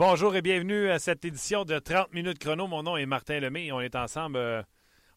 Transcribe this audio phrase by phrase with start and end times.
[0.00, 2.66] Bonjour et bienvenue à cette édition de 30 minutes chrono.
[2.66, 4.62] Mon nom est Martin Lemay et on est ensemble, euh,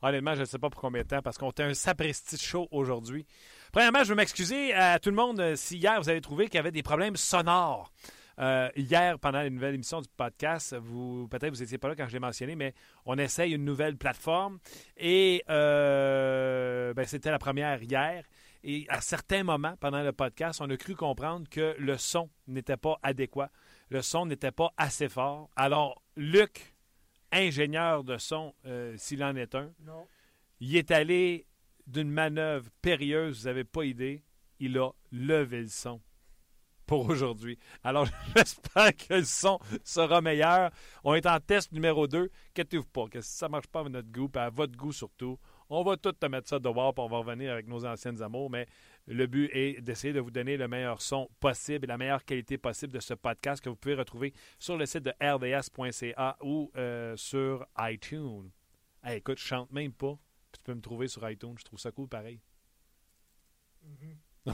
[0.01, 2.67] honnêtement, je ne sais pas pour combien de temps parce qu'on a un sapristi chaud
[2.69, 3.25] aujourd'hui.
[3.71, 6.55] Premièrement, je veux m'excuser à tout le monde euh, si hier vous avez trouvé qu'il
[6.55, 7.93] y avait des problèmes sonores.
[8.39, 12.09] Euh, hier, pendant une nouvelle émission du podcast, vous peut-être vous n'étiez pas là quand
[12.09, 12.73] je l'ai mentionné, mais
[13.05, 14.59] on essaye une nouvelle plateforme
[14.97, 18.25] et ben, c'était la première hier.
[18.65, 22.75] Et à certains moments, pendant le podcast, on a cru comprendre que le son n'était
[22.75, 23.49] pas adéquat
[23.93, 25.51] le son n'était pas assez fort.
[25.55, 26.75] Alors, Luc,
[27.31, 29.71] ingénieur de son, euh, s'il en est un,
[30.59, 31.45] il est allé
[31.85, 34.23] d'une manœuvre périlleuse, vous n'avez pas idée,
[34.59, 36.01] il a levé le son
[36.87, 37.59] pour aujourd'hui.
[37.83, 40.71] Alors, j'espère que le son sera meilleur.
[41.03, 42.31] On est en test numéro 2.
[42.55, 43.07] Qu'est-ce pas?
[43.07, 45.37] Que si ça ne marche pas avec notre goût, à votre goût surtout,
[45.69, 48.49] on va tout te mettre ça dehors, pour on va revenir avec nos anciennes amours.
[48.49, 48.67] Mais
[49.07, 52.57] le but est d'essayer de vous donner le meilleur son possible et la meilleure qualité
[52.57, 57.15] possible de ce podcast que vous pouvez retrouver sur le site de rds.ca ou euh,
[57.17, 58.49] sur iTunes.
[59.09, 60.17] écoute, je chante même pas.
[60.51, 61.55] tu peux me trouver sur iTunes.
[61.57, 62.39] Je trouve ça cool pareil.
[63.85, 64.53] Mm-hmm.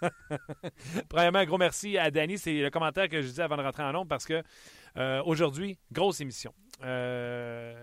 [1.08, 2.38] Premièrement, un gros merci à Danny.
[2.38, 4.42] C'est le commentaire que je disais avant de rentrer en nombre parce que
[4.96, 6.54] euh, aujourd'hui, grosse émission.
[6.82, 7.74] Euh,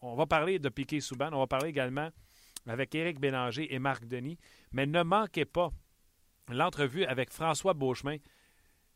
[0.00, 1.30] on va parler de Piquet Souban.
[1.32, 2.10] On va parler également
[2.66, 4.38] avec Éric Bélanger et Marc Denis.
[4.72, 5.70] Mais ne manquez pas
[6.48, 8.18] l'entrevue avec François Beauchemin.
[8.18, 8.24] Tu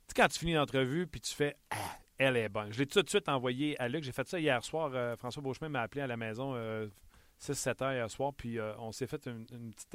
[0.09, 1.77] sais, quand tu finis l'entrevue, puis tu fais ah,
[2.19, 2.73] elle est bonne.
[2.73, 4.03] Je l'ai tout de suite envoyé à Luc.
[4.03, 4.91] J'ai fait ça hier soir.
[4.95, 8.73] Euh, François Beauchemin m'a appelé à la maison 6-7 euh, heures hier soir, puis euh,
[8.79, 9.91] on s'est fait une, petite,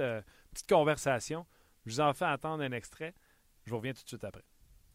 [0.51, 1.45] petite, conversation.
[1.85, 3.13] Je vous en fais attendre un extrait.
[3.65, 4.43] Je vous reviens tout de suite après.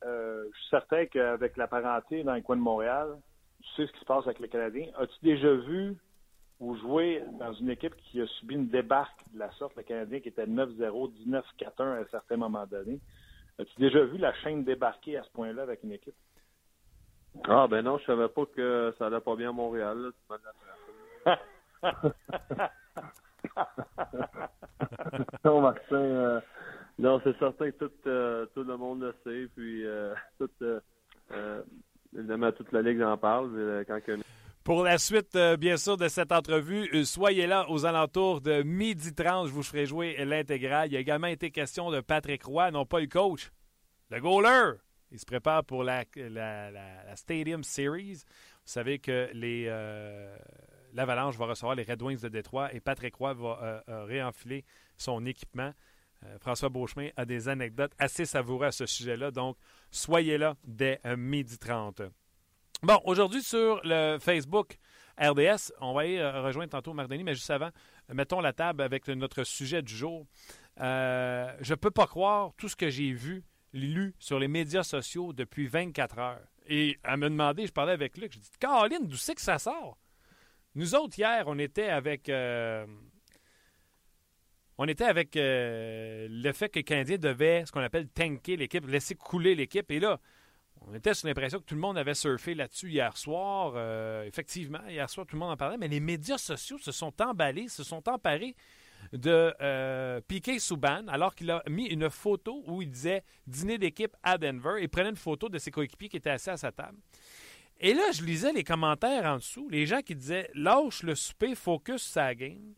[0.02, 3.17] je suis certain qu'avec la parenté dans le coin de Montréal,
[3.61, 4.89] tu sais ce qui se passe avec les Canadiens.
[4.98, 5.96] As-tu déjà vu
[6.61, 10.20] ou jouer dans une équipe qui a subi une débarque de la sorte, le Canadien
[10.20, 11.42] qui était 9-0, 19-4-1
[11.78, 12.98] à un certain moment donné.
[13.58, 16.14] As-tu déjà vu la chaîne débarquer à ce point-là avec une équipe?
[17.48, 20.12] Ah ben non, je savais pas que ça allait pas bien à Montréal.
[25.45, 26.40] non, Martin, euh,
[26.98, 30.50] non, c'est certain que tout, euh, tout le monde le sait, puis euh, tout,
[32.16, 33.84] évidemment toute la Ligue en parle.
[33.86, 34.00] Quand
[34.66, 38.64] pour la suite, euh, bien sûr, de cette entrevue, euh, soyez là aux alentours de
[38.64, 39.46] midi 30.
[39.46, 40.90] Je vous ferai jouer l'intégrale.
[40.90, 43.52] Il a également été question de Patrick Roy, non pas le coach,
[44.10, 44.72] le goaler.
[45.12, 46.02] Il se prépare pour la,
[47.14, 48.24] Stadium Series.
[48.24, 50.36] Vous savez que euh,
[50.94, 54.64] l'Avalanche va recevoir les Red Wings de Détroit et Patrick Roy va réenfiler
[54.96, 55.72] son équipement.
[56.40, 59.30] François Beauchemin a des anecdotes assez savoureuses à ce sujet-là.
[59.30, 59.56] Donc,
[59.92, 62.02] soyez là dès midi 30.
[62.83, 64.77] Bon, aujourd'hui sur le Facebook
[65.19, 67.70] RDS, on va y euh, rejoindre tantôt Mardini, mais juste avant,
[68.13, 70.27] mettons la table avec notre sujet du jour.
[70.81, 75.33] Euh, je peux pas croire tout ce que j'ai vu, lu sur les médias sociaux
[75.33, 76.41] depuis 24 heures.
[76.69, 79.58] Et à me demander, je parlais avec Luc, je dis Caroline, d'où c'est que ça
[79.58, 79.97] sort?
[80.75, 82.29] Nous autres, hier, on était avec.
[82.29, 82.85] Euh,
[84.77, 89.14] on était avec le fait que le Canadien devait, ce qu'on appelle tanker l'équipe, laisser
[89.14, 89.91] couler l'équipe.
[89.91, 90.20] Et là,
[90.83, 93.73] on était sur l'impression que tout le monde avait surfé là-dessus hier soir.
[93.77, 97.13] Euh, effectivement, hier soir, tout le monde en parlait, mais les médias sociaux se sont
[97.20, 98.55] emballés, se sont emparés
[99.13, 100.20] de euh,
[100.59, 104.89] Souban, alors qu'il a mis une photo où il disait dîner d'équipe à Denver et
[104.89, 106.98] prenait une photo de ses coéquipiers qui étaient assis à sa table.
[107.79, 111.55] Et là, je lisais les commentaires en dessous, les gens qui disaient lâche le souper,
[111.55, 112.75] focus sa game.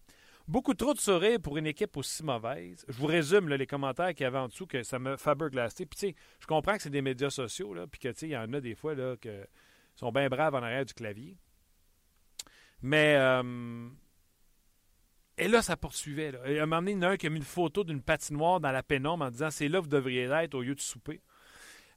[0.48, 2.82] Beaucoup trop de sourires pour une équipe aussi mauvaise.
[2.88, 5.84] Je vous résume les commentaires qu'il y avait en dessous que ça me faberglassé.
[5.84, 8.28] Puis, tu sais, je comprends que c'est des médias sociaux, là, puis que, tu sais,
[8.28, 9.46] il y en a des fois là, que
[9.94, 11.36] sont bien braves en arrière du clavier.
[12.80, 13.16] Mais.
[13.18, 13.88] Euh,
[15.36, 16.32] et là, ça poursuivait.
[16.32, 16.40] Là.
[16.62, 18.72] Un moment il y en a un qui a mis une photo d'une patinoire dans
[18.72, 21.20] la pénombre en disant c'est là que vous devriez être au lieu de souper.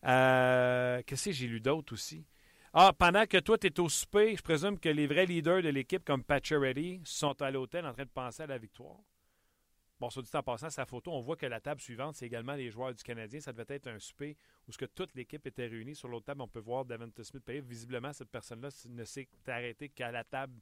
[0.05, 2.25] Euh, Qu'est-ce que j'ai lu d'autre aussi?
[2.73, 5.67] Ah, pendant que toi, tu es au souper, je présume que les vrais leaders de
[5.67, 8.97] l'équipe, comme Pacioretty, sont à l'hôtel en train de penser à la victoire.
[9.99, 12.53] Bon, soit dit en passant, sa photo, on voit que la table suivante, c'est également
[12.53, 13.41] les joueurs du Canadien.
[13.41, 14.37] Ça devait être un souper
[14.67, 15.95] où ce que toute l'équipe était réunie.
[15.95, 17.59] Sur l'autre table, on peut voir Davante Smith payer.
[17.59, 20.59] Visiblement, cette personne-là ne s'est arrêtée qu'à la table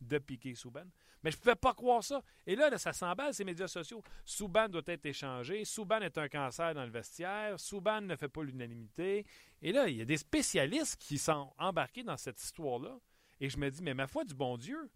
[0.00, 0.84] de Piqué Souban.
[1.22, 2.22] Mais je ne pouvais pas croire ça.
[2.46, 4.02] Et là, ça s'emballe, ces médias sociaux.
[4.24, 5.64] Souban doit être échangé.
[5.64, 7.60] Souban est un cancer dans le vestiaire.
[7.60, 9.26] Souban ne fait pas l'unanimité.
[9.60, 12.98] Et là, il y a des spécialistes qui sont embarqués dans cette histoire-là.
[13.40, 14.90] Et je me dis, mais ma foi du bon Dieu,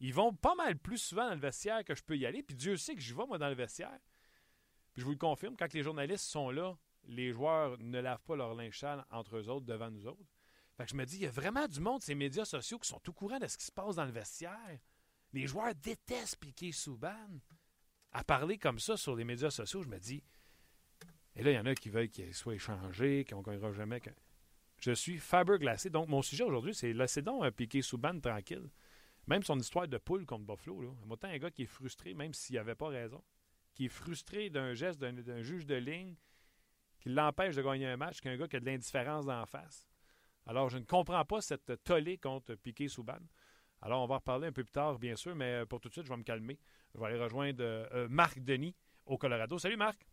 [0.00, 2.42] ils vont pas mal plus souvent dans le vestiaire que je peux y aller.
[2.42, 4.00] Puis Dieu sait que je vais, moi, dans le vestiaire.
[4.92, 8.36] Puis je vous le confirme, quand les journalistes sont là, les joueurs ne lavent pas
[8.36, 10.31] leur linge entre eux autres, devant nous autres.
[10.76, 12.88] Fait que je me dis, il y a vraiment du monde, ces médias sociaux, qui
[12.88, 14.78] sont au courant de ce qui se passe dans le vestiaire.
[15.32, 17.40] Les joueurs détestent Piqué Souban.
[18.12, 20.22] À parler comme ça sur les médias sociaux, je me dis.
[21.34, 24.00] Et là, il y en a qui veulent qu'il soit échangé, qu'on ne gagnera jamais.
[24.78, 25.88] Je suis Faber glacé.
[25.88, 28.70] Donc, mon sujet aujourd'hui, c'est laissez donc un piqué Souban tranquille.
[29.26, 30.82] Même son histoire de poule contre Buffalo.
[30.82, 30.90] Là.
[31.08, 33.22] Autant un gars qui est frustré, même s'il n'avait pas raison,
[33.74, 36.16] qui est frustré d'un geste d'un juge de ligne
[37.00, 39.88] qui l'empêche de gagner un match qu'un gars qui a de l'indifférence d'en face.
[40.46, 43.20] Alors, je ne comprends pas cette tollée contre Piqué Souban.
[43.80, 45.92] Alors, on va en reparler un peu plus tard, bien sûr, mais pour tout de
[45.94, 46.58] suite, je vais me calmer.
[46.94, 48.74] Je vais aller rejoindre euh, Marc Denis
[49.06, 49.58] au Colorado.
[49.58, 50.04] Salut, Marc.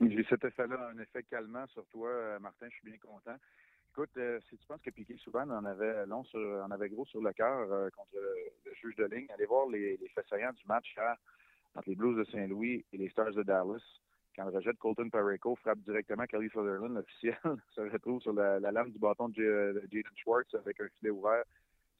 [0.00, 2.66] J'ai cet effet-là, un effet calmant sur toi, euh, Martin.
[2.68, 3.36] Je suis bien content.
[3.90, 7.22] Écoute, euh, si tu penses que Piqué Souban en avait long en avait gros sur
[7.22, 10.94] le cœur contre le, juge de ligne, allez voir les, les faits saillants du match
[11.74, 13.82] entre les Blues de Saint-Louis et les Stars de Dallas
[14.36, 17.38] quand le rejet de Colton Pareko frappe directement Kelly Sutherland, l'officiel
[17.74, 21.44] se retrouve sur la, lame du bâton de Jaden Schwartz avec un filet ouvert.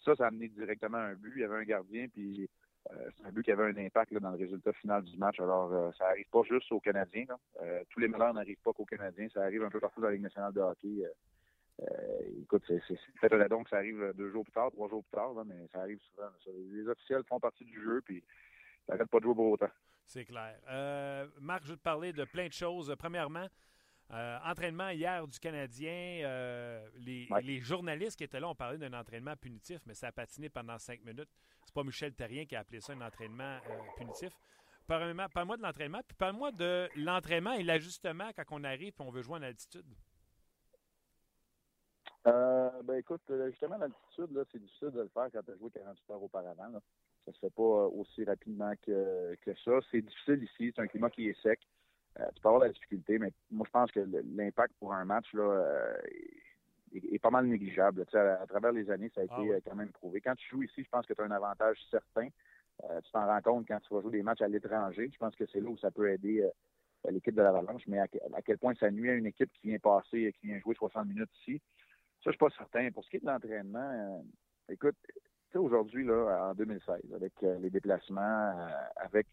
[0.04, 1.32] Ça, ça a amené directement un but.
[1.34, 2.48] Il y avait un gardien, puis
[2.92, 5.40] euh, c'est un but qui avait un impact dans le résultat final du match.
[5.40, 7.24] Alors, euh, ça arrive pas juste aux Canadiens.
[7.62, 9.28] Euh, tous les malheurs n'arrivent pas qu'aux Canadiens.
[9.32, 11.02] Ça arrive un peu partout dans la Ligue nationale de hockey.
[12.42, 12.80] écoute, c'est
[13.20, 16.00] fait donc ça arrive deux jours plus tard, trois jours plus tard, mais ça arrive
[16.10, 16.28] souvent.
[16.74, 18.22] Les officiels font partie du jeu, puis
[18.86, 19.70] ça n'arrête pas de jouer pour autant.
[20.06, 20.56] C'est clair.
[20.68, 22.94] Euh, Marc, je vais te parler de plein de choses.
[22.96, 23.46] Premièrement,
[24.12, 26.22] euh, entraînement hier du Canadien.
[26.24, 30.48] Euh, les, journalistes qui étaient là ont parlé d'un entraînement punitif, mais ça a patiné
[30.48, 31.28] pendant cinq minutes.
[31.64, 33.58] C'est pas Michel Terrien qui a appelé ça un entraînement
[33.96, 34.32] punitif.
[34.86, 39.22] Parle-moi de l'entraînement, puis parle-moi de l'entraînement et l'ajustement quand on arrive et on veut
[39.22, 39.86] jouer en altitude.
[42.24, 46.22] ben écoute, justement, l'altitude, c'est difficile de le faire quand tu as joué 48 heures
[46.22, 46.68] auparavant.
[46.68, 46.80] Là.
[47.26, 49.72] Ça se fait pas euh, aussi rapidement que, que ça.
[49.90, 50.72] C'est difficile ici.
[50.74, 51.58] C'est un climat qui est sec.
[52.20, 54.00] Euh, tu peux avoir la difficulté, mais moi, je pense que
[54.36, 55.96] l'impact pour un match là, euh,
[56.94, 58.02] est, pas mal négligeable.
[58.14, 60.20] à, travers les années, ça a ah été quand même prouvé.
[60.20, 62.28] Quand tu joues ici, je pense que tu as un avantage certain.
[62.28, 65.10] tu t'en rends compte quand tu vas jouer des matchs à l'étranger.
[65.12, 66.48] Je pense que c'est là où ça peut aider
[67.10, 68.06] l'équipe de l'Avalanche, mais à,
[68.44, 71.30] quel point ça nuit à une équipe qui vient passer, qui vient jouer 60 minutes
[71.40, 71.60] ici.
[72.24, 72.90] Ça, je suis pas certain.
[72.92, 74.24] Pour ce qui est de l'entraînement,
[74.70, 74.96] écoute,
[75.54, 79.26] aujourd'hui, là, en 2016, avec euh, les déplacements, euh, avec,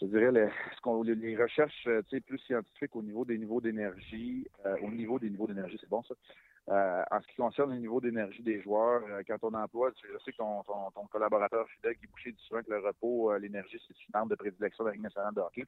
[0.00, 4.46] je dirais, les, recherches euh, plus scientifiques au niveau des niveaux d'énergie,
[4.82, 6.14] au niveau des niveaux d'énergie, c'est bon ça.
[7.10, 10.36] en ce qui concerne le niveau d'énergie des joueurs, quand on emploie, je sais que
[10.36, 14.34] ton, collaborateur fidèle qui bouchait dit souvent que le repos, l'énergie, c'est une arme de
[14.34, 15.64] prédilection de la Ligue nationale de hockey.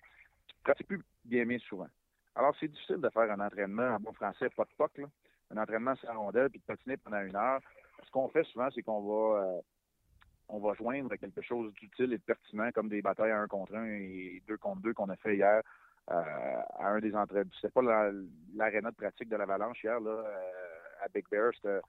[0.66, 1.88] C'est plus bien mis souvent.
[2.34, 5.00] Alors, c'est difficile de faire un entraînement en bon français, pas de poc,
[5.50, 7.60] un entraînement sans rondelle, puis de patiner pendant une heure
[8.04, 9.60] ce qu'on fait souvent, c'est qu'on va euh,
[10.48, 13.74] on va joindre quelque chose d'utile et de pertinent, comme des batailles à un contre
[13.74, 15.62] un et deux contre deux qu'on a fait hier
[16.10, 16.14] euh,
[16.78, 17.50] à un des entraînements.
[17.60, 17.82] C'est pas
[18.54, 21.52] l'aréna de pratique de l'Avalanche hier, là, euh, à Big Bear.
[21.54, 21.80] C'était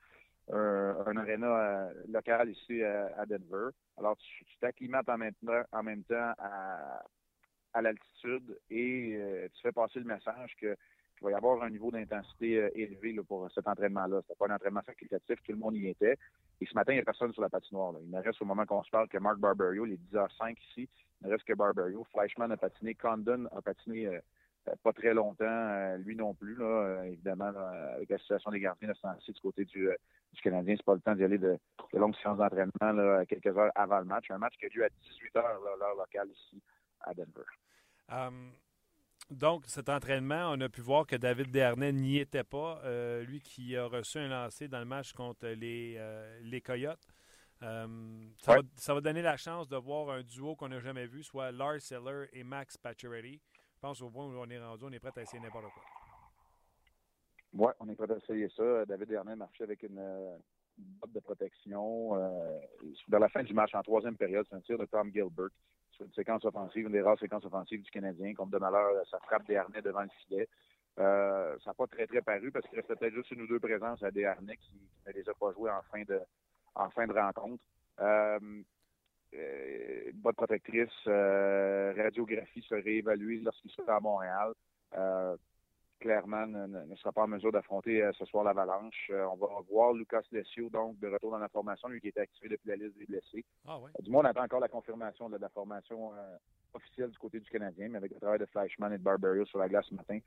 [0.52, 3.70] un, aréna local ici à Denver.
[3.98, 7.04] Alors, tu t'acclimates en même temps, en même temps à,
[7.74, 10.76] à l'altitude et tu fais passer le message que
[11.20, 14.22] il va y avoir un niveau d'intensité euh, élevé pour cet entraînement-là.
[14.22, 16.18] C'était pas un entraînement facultatif, tout le monde y était.
[16.62, 17.94] Et ce matin, il n'y a personne sur la patinoire.
[18.02, 20.90] Il ne reste au moment qu'on se parle que Mark Barberio, les 10h05 ici,
[21.22, 22.06] il ne reste que Barberio.
[22.12, 24.20] Fleischmann a patiné, Condon a patiné euh,
[24.70, 26.58] euh, pas très longtemps, lui non plus,
[27.06, 27.52] évidemment,
[27.96, 29.90] avec la situation des gardiens de du côté du,
[30.34, 31.58] du Canadien, c'est pas le temps d'y aller de,
[31.94, 34.30] de longues séances d'entraînement quelques heures avant le match.
[34.32, 35.42] Un match qui a lieu à 18 h
[35.80, 36.62] l'heure locale ici
[37.02, 37.48] à Denver.
[39.32, 42.82] Donc, cet entraînement, on a pu voir que David Dernay n'y était pas.
[42.84, 47.08] Euh, lui qui a reçu un lancer dans le match contre les, euh, les Coyotes.
[47.62, 47.88] Euh,
[48.40, 51.82] ça, va, donner la chance de voir un duo qu'on n'a jamais vu, soit Lars
[51.82, 53.40] Seller et Max Pacioretty.
[53.76, 55.84] Je pense au point où on est rendu, on est prêt à essayer n'importe quoi.
[57.54, 58.86] Oui, on est prêt à essayer ça.
[58.86, 60.02] David Dernay marchait avec une,
[60.78, 62.16] botte de protection.
[63.08, 65.50] vers la fin du match, en troisième période, c'est un tir de Tom Gilbert
[66.02, 68.34] une séquence offensive, une des rares séquences offensives du Canadien.
[68.34, 70.48] Comme de malheur, ça frappe Desharnais devant le filet.
[71.00, 73.60] Euh, ça n'a pas très, très paru parce qu'il restait peut-être juste une ou deux
[73.60, 76.20] présences à Desharnais qui, qui ne les a pas joués en fin de,
[76.76, 77.64] en fin de rencontre.
[78.00, 78.40] Euh,
[79.36, 84.54] euh, bonne protectrice, euh, radiographie serait réévaluée lorsqu'il sera à Montréal.
[86.00, 89.10] Clairement ne, sera pas en mesure d'affronter euh, ce soir l'Avalanche.
[89.10, 92.22] Euh, on va voir Lucas Lessio, donc, de retour dans la formation, lui qui était
[92.22, 93.44] activé depuis la liste des blessés.
[93.68, 93.92] Ah, ouais.
[94.00, 96.38] Du moins, on attend encore la confirmation de la formation euh,
[96.74, 99.60] officielle du côté du Canadien, mais avec le travail de Fleischmann et de Barberio sur
[99.60, 100.20] la glace ce matin,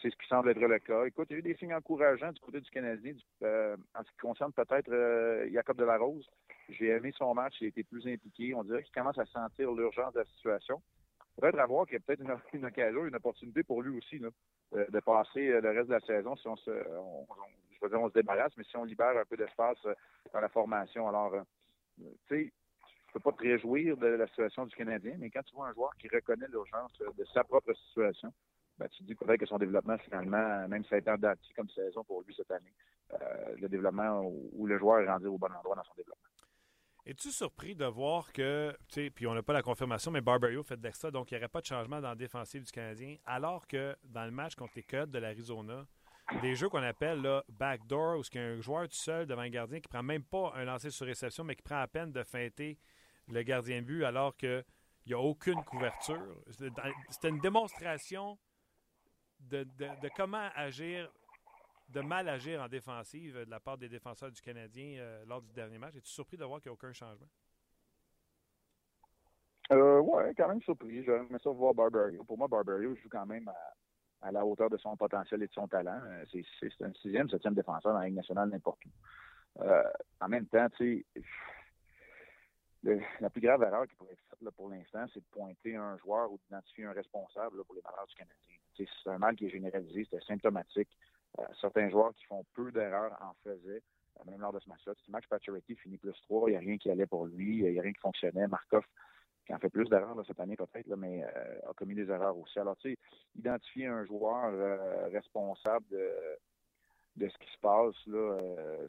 [0.00, 1.04] c'est ce qui semble être le cas.
[1.04, 3.12] Écoute, il y a eu des signes encourageants du côté du Canadien
[3.42, 4.90] en ce qui concerne peut-être
[5.52, 6.26] Jacob Delarose.
[6.70, 8.54] J'ai aimé son match, il a été plus impliqué.
[8.54, 10.80] On dirait qu'il commence à sentir l'urgence de la situation.
[11.42, 12.22] Peut-être avoir qu'il y a peut-être
[12.52, 14.18] une, occasion, une opportunité pour lui aussi.
[14.18, 14.28] Là
[14.72, 18.08] de, passer euh, le reste de la saison si on se, je veux dire, on
[18.08, 19.94] se débarrasse, mais si on libère un peu d'espace euh,
[20.32, 21.08] dans la formation.
[21.08, 21.42] Alors, euh,
[21.98, 22.52] tu sais,
[23.06, 25.74] tu peux pas te réjouir de la situation du Canadien, mais quand tu vois un
[25.74, 28.32] joueur qui reconnaît l'urgence de sa propre situation,
[28.78, 31.54] ben, tu te dis peut-être que son développement, finalement, même si ça a été identifié
[31.54, 32.72] comme saison pour lui cette année,
[33.60, 36.31] le développement où, le joueur est rendu au bon endroit dans son développement.
[37.04, 40.62] Es-tu surpris de voir que, tu sais, puis on n'a pas la confirmation, mais Barbario
[40.62, 43.66] fait d'extra, donc il n'y aurait pas de changement dans la défensive du Canadien, alors
[43.66, 45.84] que dans le match contre les Codes de l'Arizona,
[46.40, 49.42] des jeux qu'on appelle là, backdoor, où il y a un joueur tout seul devant
[49.42, 52.12] un gardien qui prend même pas un lancer sur réception, mais qui prend à peine
[52.12, 52.78] de feinter
[53.28, 54.64] le gardien de but alors qu'il
[55.06, 56.42] n'y a aucune couverture.
[57.10, 58.38] C'était une démonstration
[59.40, 59.66] de,
[60.16, 61.10] comment agir,
[61.92, 65.52] de mal agir en défensive de la part des défenseurs du Canadien euh, lors du
[65.52, 65.94] dernier match.
[65.96, 67.28] Es-tu surpris de voir qu'il n'y a aucun changement?
[69.70, 71.04] Euh, oui, quand même surpris.
[71.04, 72.24] J'aimerais ça voir Barbario.
[72.24, 73.50] Pour moi, Barbario joue quand même
[74.20, 76.00] à, la hauteur de son potentiel et de son talent.
[76.04, 79.62] Euh, c'est un sixième, septième défenseur dans la Ligue nationale n'importe où.
[79.62, 79.82] Euh,
[80.20, 81.04] en même temps, tu
[82.82, 85.96] sais, la plus grave erreur qui pourrait être faite pour l'instant, c'est de pointer un
[85.98, 88.56] joueur ou d'identifier un responsable pour les malheurs du Canadien.
[88.76, 90.88] C'est un mal qui est généralisé, c'est symptomatique.
[91.38, 93.82] Euh, certains joueurs qui font peu d'erreurs en faisaient,
[94.20, 94.92] euh, même lors de ce match-là.
[95.08, 97.78] Max Pacioretty finit plus 3, il n'y a rien qui allait pour lui, il n'y
[97.78, 98.46] a rien qui fonctionnait.
[98.46, 98.84] Markov,
[99.46, 102.58] qui en fait plus d'erreurs cette année peut-être, mais euh, a commis des erreurs aussi.
[102.58, 102.98] Alors, tu sais,
[103.34, 104.52] identifier un joueur
[105.10, 108.38] responsable de, ce qui se passe, là,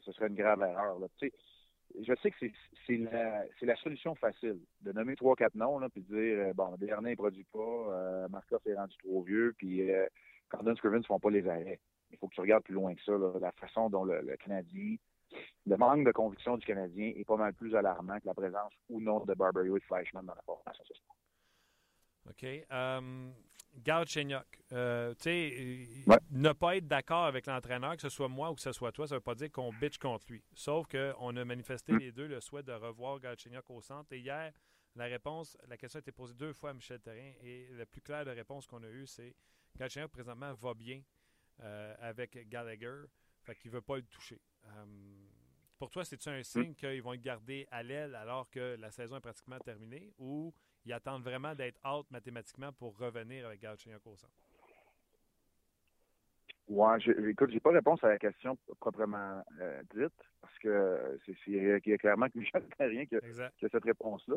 [0.02, 0.98] ce serait une grave erreur.
[1.18, 1.34] Tu sais,
[2.00, 2.46] je sais que
[2.86, 2.96] c'est
[3.62, 7.14] la, solution facile de nommer trois, quatre noms, là, puis de dire bon, Desjardins ne
[7.14, 9.82] produit pas, Markov est rendu trop vieux, puis
[10.50, 11.80] Condon Scriven ne font pas les arrêts.
[12.14, 14.96] Il faut que tu regardes plus loin que ça, la façon dont le, Canadien,
[15.66, 19.00] le manque de conviction du Canadien est pas mal plus alarmant que la présence ou
[19.00, 21.16] non de Barbario et Fleischmann dans la formation ce soir.
[22.30, 22.46] OK.
[22.70, 23.34] Um,
[24.72, 28.60] euh, tu sais, ne pas être d'accord avec l'entraîneur, que ce soit moi ou que
[28.60, 30.44] ce soit toi, ça ne veut pas dire qu'on bitch contre lui.
[30.54, 31.98] Sauf qu'on a manifesté mm.
[31.98, 34.12] les deux le souhait de revoir Galchenyuk au centre.
[34.12, 34.52] Et hier,
[34.94, 38.00] la réponse, la question a été posée deux fois à Michel Terrien et la plus
[38.00, 39.34] claire de réponse qu'on a eue, c'est
[39.76, 41.00] Galchenyuk présentement va bien euh,
[42.00, 43.04] avec Gallagher,
[43.44, 44.40] fait qu'il ne veut pas le toucher.
[44.66, 44.84] Euh,
[45.78, 46.74] pour toi, c'est-tu un signe mm.
[46.74, 50.52] qu'ils vont le garder à l'aile alors que la saison est pratiquement terminée ou
[50.84, 54.32] ils attendent vraiment d'être out mathématiquement pour revenir avec Galchenyuk au centre?
[56.66, 61.36] Ouais, je, écoute, j'ai pas réponse à la question proprement euh, dite, parce que c'est,
[61.46, 63.20] il y a clairement que Michel n'a rien que,
[63.60, 64.36] cette réponse-là.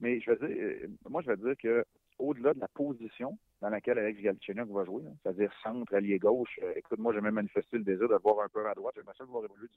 [0.00, 1.84] Mais je vais dire, euh, moi, je vais dire que
[2.18, 6.72] au-delà de la position dans laquelle Alex Galchenyuk va jouer, c'est-à-dire centre, allié gauche, euh,
[6.76, 8.94] écoute, moi, j'ai même manifesté le désir de voir un peu à droite.
[8.96, 9.68] J'aimerais ça voir évoluer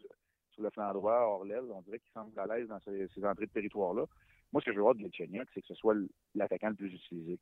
[0.51, 1.65] sur le flanc droit, hors l'aile.
[1.71, 4.05] On dirait qu'il semble à l'aise dans ces, entrées de territoire-là.
[4.51, 5.95] Moi, ce que je veux voir de Galchenyuk, c'est que ce soit
[6.36, 7.39] l'attaquant le plus utilisé.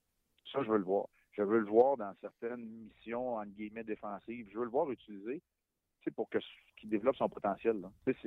[0.52, 1.08] Ça, je veux le voir.
[1.34, 4.48] Je veux le voir dans certaines missions, en guillemets, défensives.
[4.52, 5.42] Je veux le voir utiliser
[6.16, 7.76] pour qu'il développe son potentiel.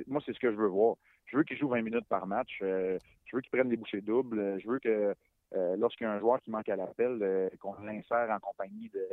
[0.07, 0.95] Moi, c'est ce que je veux voir.
[1.25, 2.59] Je veux qu'il joue 20 minutes par match.
[2.61, 4.59] Euh, je veux qu'il prenne des bouchées doubles.
[4.59, 5.15] Je veux que
[5.55, 8.89] euh, lorsqu'il y a un joueur qui manque à l'appel, euh, qu'on l'insère en compagnie
[8.89, 9.07] de,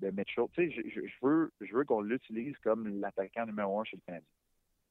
[0.00, 0.46] de Mitchell.
[0.56, 4.28] Je, je, je, veux, je veux qu'on l'utilise comme l'attaquant numéro un chez le Canadien.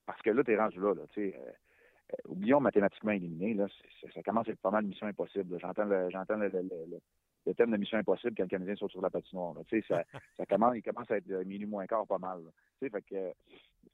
[0.06, 0.94] Parce que là, tu es rendu là.
[0.94, 1.04] là
[2.26, 3.54] oublions mathématiquement éliminé.
[3.54, 3.68] Là,
[4.14, 5.60] ça commence à être pas mal mission impossible.
[5.60, 6.50] J'entends le, j'entends le,
[7.48, 9.56] le thème de Mission Impossible quand le Canadien sont sur la patinoire.
[9.88, 10.04] Ça,
[10.38, 12.42] ça commence, il commence à être euh, minuit moins quart pas mal.
[12.80, 13.34] Fait que,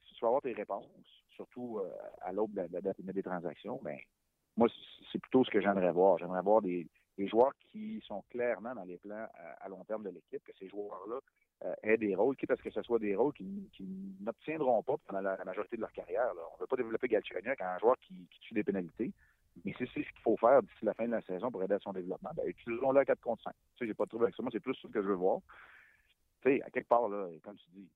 [0.07, 0.87] si tu vas avoir tes réponses,
[1.29, 1.89] surtout euh,
[2.21, 3.97] à l'aube de la date des transactions, ben,
[4.57, 4.67] moi,
[5.11, 6.17] c'est plutôt ce que j'aimerais voir.
[6.17, 9.27] J'aimerais voir des, joueurs qui sont clairement dans les plans
[9.61, 11.19] à, long terme de l'équipe, que ces joueurs-là
[11.65, 13.69] euh, aient des rôles, quitte à ce que ce soit des rôles qui,
[14.19, 16.31] n'obtiendront pas pendant la, majorité de leur carrière.
[16.31, 19.11] On ne veut pas développer Galchenyuk en un joueur qui, tue des pénalités.
[19.63, 21.75] Mais si c'est ce qu'il faut faire d'ici la fin de la saison pour aider
[21.75, 23.51] à son développement, ben, utilisons-le à 4 contre 5.
[23.53, 24.43] Tu sais, j'ai pas de trouvé avec ça.
[24.51, 25.41] C'est plus ce que je veux voir.
[26.41, 27.87] Tu sais, à quelque part, là, comme tu dis,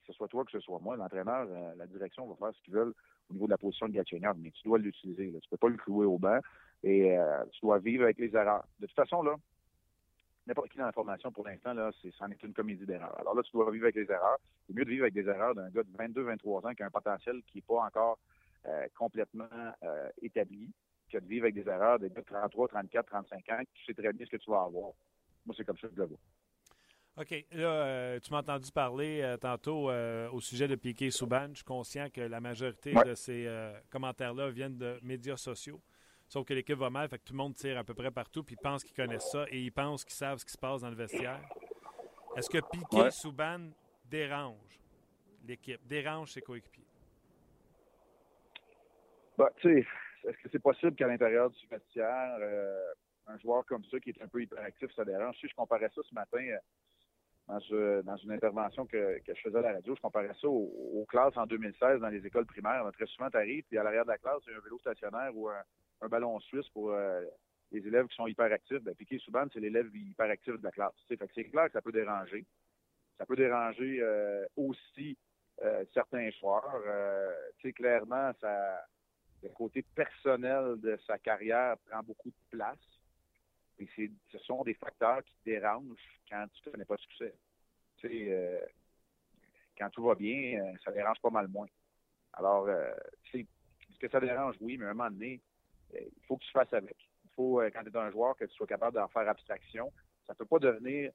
[0.00, 2.62] que ce soit toi que ce soit moi, l'entraîneur, euh, la direction va faire ce
[2.62, 2.94] qu'ils veulent
[3.30, 5.32] au niveau de la position de Gatchenyard, mais tu dois l'utiliser.
[5.42, 6.38] Tu peux pas le clouer au banc
[6.82, 8.66] et euh, tu dois vivre avec les erreurs.
[8.78, 9.34] De toute façon, là,
[10.46, 13.18] n'importe qui dans la formation pour l'instant, là, c'en est une comédie d'erreurs.
[13.18, 14.38] Alors là, tu dois vivre avec les erreurs.
[14.66, 16.86] C'est mieux de vivre avec des erreurs d'un gars de 22, 23 ans qui a
[16.86, 18.18] un potentiel qui n'est pas encore
[18.66, 19.48] euh, complètement
[20.22, 20.70] établi
[21.10, 24.26] que de vivre avec des erreurs de 33, 34, 35 ans, tu sais très bien
[24.26, 24.90] ce que tu vas avoir.
[25.44, 26.18] Moi, c'est comme ça que je le vois.
[27.18, 27.46] OK.
[27.52, 31.48] Là, euh, tu m'as entendu parler tantôt au sujet de Piquet Souban.
[31.50, 33.48] Je suis conscient que la majorité de ces
[33.90, 35.80] commentaires-là viennent de médias sociaux.
[36.28, 38.42] Sauf que l'équipe va mal, fait que tout le monde tire à peu près partout,
[38.42, 40.80] puis ils pensent qu'ils connaissent ça et ils pensent qu'ils savent ce qui se passe
[40.80, 41.40] dans le vestiaire.
[42.36, 43.70] Est-ce que Piquet Souban
[44.04, 44.80] dérange
[45.46, 46.84] l'équipe, dérange ses coéquipiers?
[49.38, 49.86] Bah, tu sais,
[50.24, 52.92] est-ce que c'est possible qu'à l'intérieur du vestiaire, euh,
[53.28, 55.36] un joueur comme ça qui est un peu hyperactif, ça dérange?
[55.38, 56.44] Si je comparais ça ce matin
[57.48, 61.36] euh, dans, une intervention que, je faisais à la radio, je comparais ça aux, classes
[61.36, 62.84] en 2016 dans les écoles primaires.
[62.92, 64.78] très souvent, tu arrives, puis à l'arrière de la classe, il y a un vélo
[64.78, 67.22] stationnaire ou un, ballon suisse pour euh,
[67.72, 70.94] les élèves qui sont hyperactifs, ben, Piqué Souban, c'est l'élève hyperactif de la classe.
[71.08, 72.44] C'est clair que ça peut déranger.
[73.18, 75.16] Ça peut déranger euh, aussi
[75.62, 76.82] euh, certains joueurs.
[76.86, 77.32] Euh,
[77.74, 78.32] clairement,
[79.42, 82.78] le côté personnel de sa carrière prend beaucoup de place.
[83.78, 83.88] Et
[84.32, 87.34] ce sont des facteurs qui dérangent quand tu ne connais pas de succès.
[88.04, 88.60] Euh,
[89.76, 91.68] quand tout va bien, euh, ça dérange pas mal moins.
[92.34, 92.92] Alors, euh,
[93.32, 94.56] est-ce que ça dérange?
[94.60, 95.40] Oui, mais à un moment donné,
[95.94, 96.96] euh, il faut que tu fasses avec.
[97.24, 99.92] Il faut, quand tu es un joueur, que tu sois capable d'en faire abstraction.
[100.26, 101.12] Ça ne peut pas devenir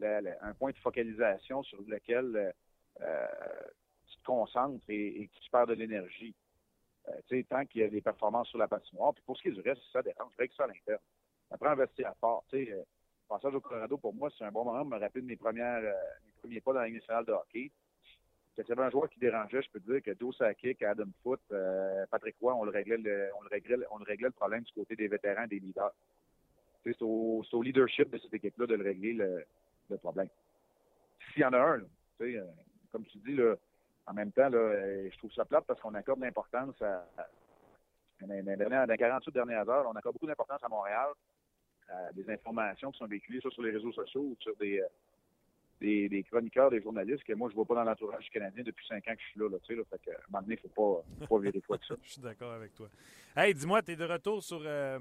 [0.00, 2.52] un point de focalisation sur lequel
[2.96, 6.34] tu te concentres et, que tu perds de l'énergie.
[7.48, 9.14] tant qu'il y a des performances sur la patinoire.
[9.14, 10.32] Puis pour ce qui est du reste, ça dérange.
[10.36, 10.98] Que ça à l'interne.
[11.50, 12.42] Après, investir à part.
[12.48, 12.84] Tu sais,
[13.28, 15.82] passage au Colorado, pour moi, c'est un bon moment de me rappeler de mes premières,
[15.82, 17.70] mes premiers pas dans la nationale de hockey.
[18.54, 21.40] S'il y avait un joueur qui dérangeait, je peux te dire que Joe Adam Foote,
[21.52, 24.62] euh, Patrick Roy, on le, réglait le, on, le réglait, on le réglait le problème
[24.62, 25.92] du côté des vétérans et des leaders.
[26.84, 29.44] C'est au, leadership de cette équipe-là de le régler le,
[29.88, 30.28] le problème.
[31.32, 31.84] S'il y en a un, là,
[32.22, 32.44] euh,
[32.92, 33.54] comme tu dis, là,
[34.06, 37.06] en même temps, là, euh, je trouve ça plate parce qu'on accorde l'importance à,
[38.20, 41.10] dans, les 48 dernières heures, on accorde beaucoup d'importance à Montréal,
[41.90, 44.82] à des informations qui sont véhiculées soit sur les réseaux sociaux ou sur des,
[45.80, 49.06] des, chroniqueurs, des journalistes que moi, je ne vois pas dans l'entourage canadien depuis cinq
[49.08, 49.48] ans que je suis là.
[49.48, 51.78] là, fait que, à un moment donné, il ne faut pas, faut pas virer quoi
[51.78, 51.94] que ça.
[52.02, 52.88] je suis d'accord avec toi.
[53.36, 54.98] Hey, dis-moi, tu es de retour sur euh,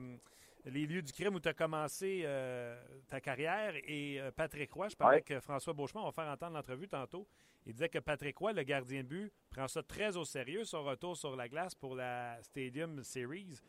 [0.66, 3.74] les lieux du crime où tu as commencé euh, ta carrière.
[3.84, 7.28] Et euh, Patrick Roy, je parlais avec François Beauchemin, on va faire entendre l'entrevue tantôt.
[7.66, 10.84] Il disait que Patrick Roy, le gardien de but, prend ça très au sérieux, son
[10.84, 13.60] retour sur la glace pour la Stadium Series.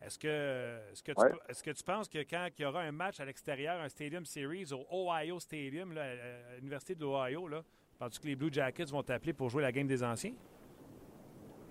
[0.00, 3.24] Est-ce que, est-ce, que tu, que penses que quand il y aura un match à
[3.24, 7.62] l'extérieur, un Stadium Series au Ohio Stadium, là, à l'Université de l'Ohio, là,
[7.98, 10.34] penses-tu que les Blue Jackets vont t'appeler pour jouer la game des anciens?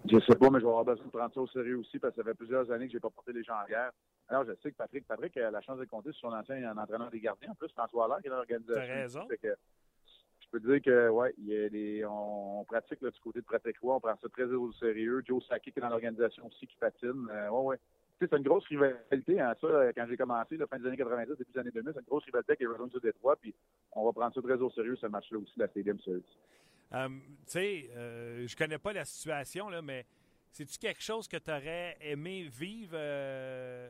[0.09, 2.15] Je sais pas, mais je vais avoir besoin de prendre ça au sérieux aussi parce
[2.15, 3.91] que ça fait plusieurs années que je n'ai pas porté les gens en guerre.
[4.29, 7.09] Alors, je sais que Patrick, Patrick a la chance de compter sur son ancien entraîneur
[7.09, 7.51] des gardiens.
[7.51, 8.73] En plus, François Allaire qui est dans l'organisation.
[8.73, 9.27] T'as raison.
[9.31, 13.39] je peux te dire que, ouais, il y a des, on, pratique là, du côté
[13.39, 15.23] de Roy, on prend ça très au sérieux.
[15.25, 17.27] Joe Saki qui est dans l'organisation aussi qui patine.
[17.31, 17.79] Euh, ouais, ouais
[18.19, 21.51] c'est une grosse rivalité, hein, ça, quand j'ai commencé, la fin des années 90, début
[21.53, 23.53] des années 2000, c'est une grosse rivalité avec les Red sur Détroit, puis
[23.93, 26.23] on va prendre ça très au sérieux, ce match-là aussi, la Stadium Series.
[26.93, 30.05] Euh, tu sais, euh, je connais pas la situation, là, mais
[30.51, 33.89] c'est-tu quelque chose que tu aurais aimé vivre, euh,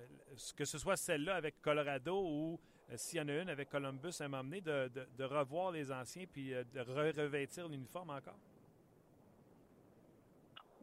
[0.57, 2.59] que ce soit celle-là avec Colorado ou
[2.89, 5.91] euh, s'il y en a une avec Columbus à m'emmener, de, de, de, revoir les
[5.91, 8.39] anciens puis de revêtir l'uniforme encore?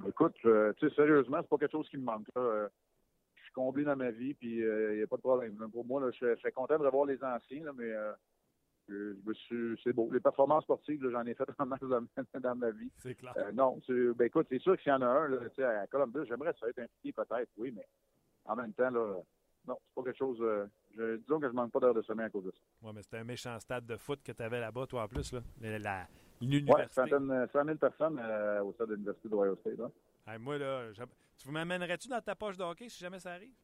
[0.06, 0.48] Écoute, tu
[0.80, 2.26] sais, sérieusement, c'est pas quelque chose qui me manque.
[2.34, 2.68] Là
[3.54, 5.56] comblé dans ma vie, puis il euh, n'y a pas de problème.
[5.72, 8.12] Pour moi, là, je, suis content de revoir les anciens, mais euh,
[8.88, 10.10] je, me suis, c'est beau.
[10.12, 12.90] Les performances sportives, j'en ai fait en masse dans, ma vie.
[12.98, 13.32] C'est clair.
[13.38, 16.54] Euh, non, ben écoute, c'est sûr qu'il y en a un, là, à Columbus, j'aimerais
[16.60, 17.86] ça être impliqué peut-être, oui, mais
[18.44, 19.16] en même temps, là,
[19.66, 20.68] non, c'est pas quelque chose.
[20.94, 22.58] je, disons que je manque pas d'heures de sommeil à cause de ça.
[22.82, 25.32] Oui, mais c'était un méchant stade de foot que tu avais là-bas, toi, en plus,
[25.32, 25.40] là.
[25.60, 26.06] La,
[26.42, 27.02] l'université.
[27.02, 28.20] Oui, 100 000 personnes
[28.62, 29.80] au stade de l'Université de Royal State.
[30.26, 30.90] Hey, moi, là,
[31.36, 33.54] tu m'amènerais-tu dans ta poche de hockey si jamais ça arrive?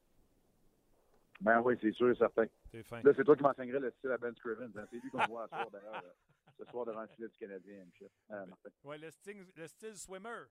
[1.40, 2.44] Ben oui, c'est sûr et certain.
[2.70, 3.00] C'est fin.
[3.02, 4.76] Là, c'est toi qui m'enseignerais le style à Ben Scrivens.
[4.76, 4.84] Hein.
[4.90, 6.12] C'est lui qu'on voit ce soir, d'ailleurs, euh,
[6.58, 8.10] ce soir devant le filet du Canadien, Michel.
[8.30, 8.46] Euh,
[8.84, 10.44] oui, le style, le style swimmer.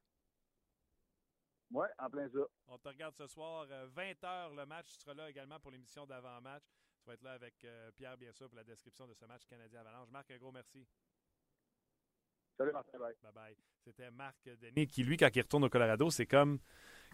[1.72, 2.40] Oui, en plein ça.
[2.68, 4.88] On te regarde ce soir, 20h euh, le match.
[4.88, 6.64] Tu seras là également pour l'émission d'avant-match.
[7.02, 10.10] Tu vas être là avec Pierre, bien sûr, pour la description de ce match Canadien-Avalanche.
[10.10, 10.88] Marc, un gros merci.
[12.60, 13.14] Salut Martin, bye.
[13.24, 13.56] Bye bye.
[13.86, 16.60] C'était Marc Denis qui, lui, quand il retourne au Colorado, c'est comme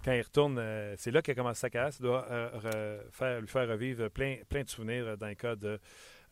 [0.04, 1.94] quand il retourne, euh, c'est là qu'il a commencé sa carrière.
[1.94, 5.80] Ça doit euh, faire, lui faire revivre plein, plein de souvenirs dans le cas de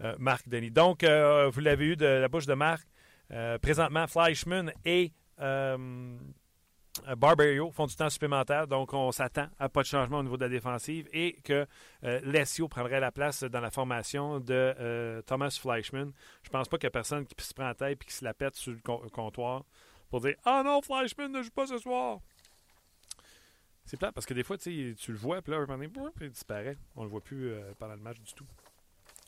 [0.02, 0.72] euh, Marc Denis.
[0.72, 2.88] Donc, vous l'avez eu de la bouche de Marc.
[3.62, 5.12] présentement, Fleischmann et
[7.18, 10.44] Barberio font du temps supplémentaire, donc on s'attend à pas de changement au niveau de
[10.44, 11.66] la défensive et que
[12.02, 16.12] Lessio prendrait la place dans la formation de Thomas Fleischmann.
[16.44, 18.36] Je pense pas qu'il y a personne qui se prend tête et qui se la
[18.36, 19.64] pète sur le comptoir
[20.10, 22.20] pour dire Ah non, Fleischmann ne joue pas ce soir.
[23.86, 25.66] C'est plat parce que des fois, tu le vois, puis là,
[26.22, 26.78] il disparaît.
[26.96, 28.46] On le voit plus euh, pendant le match du tout.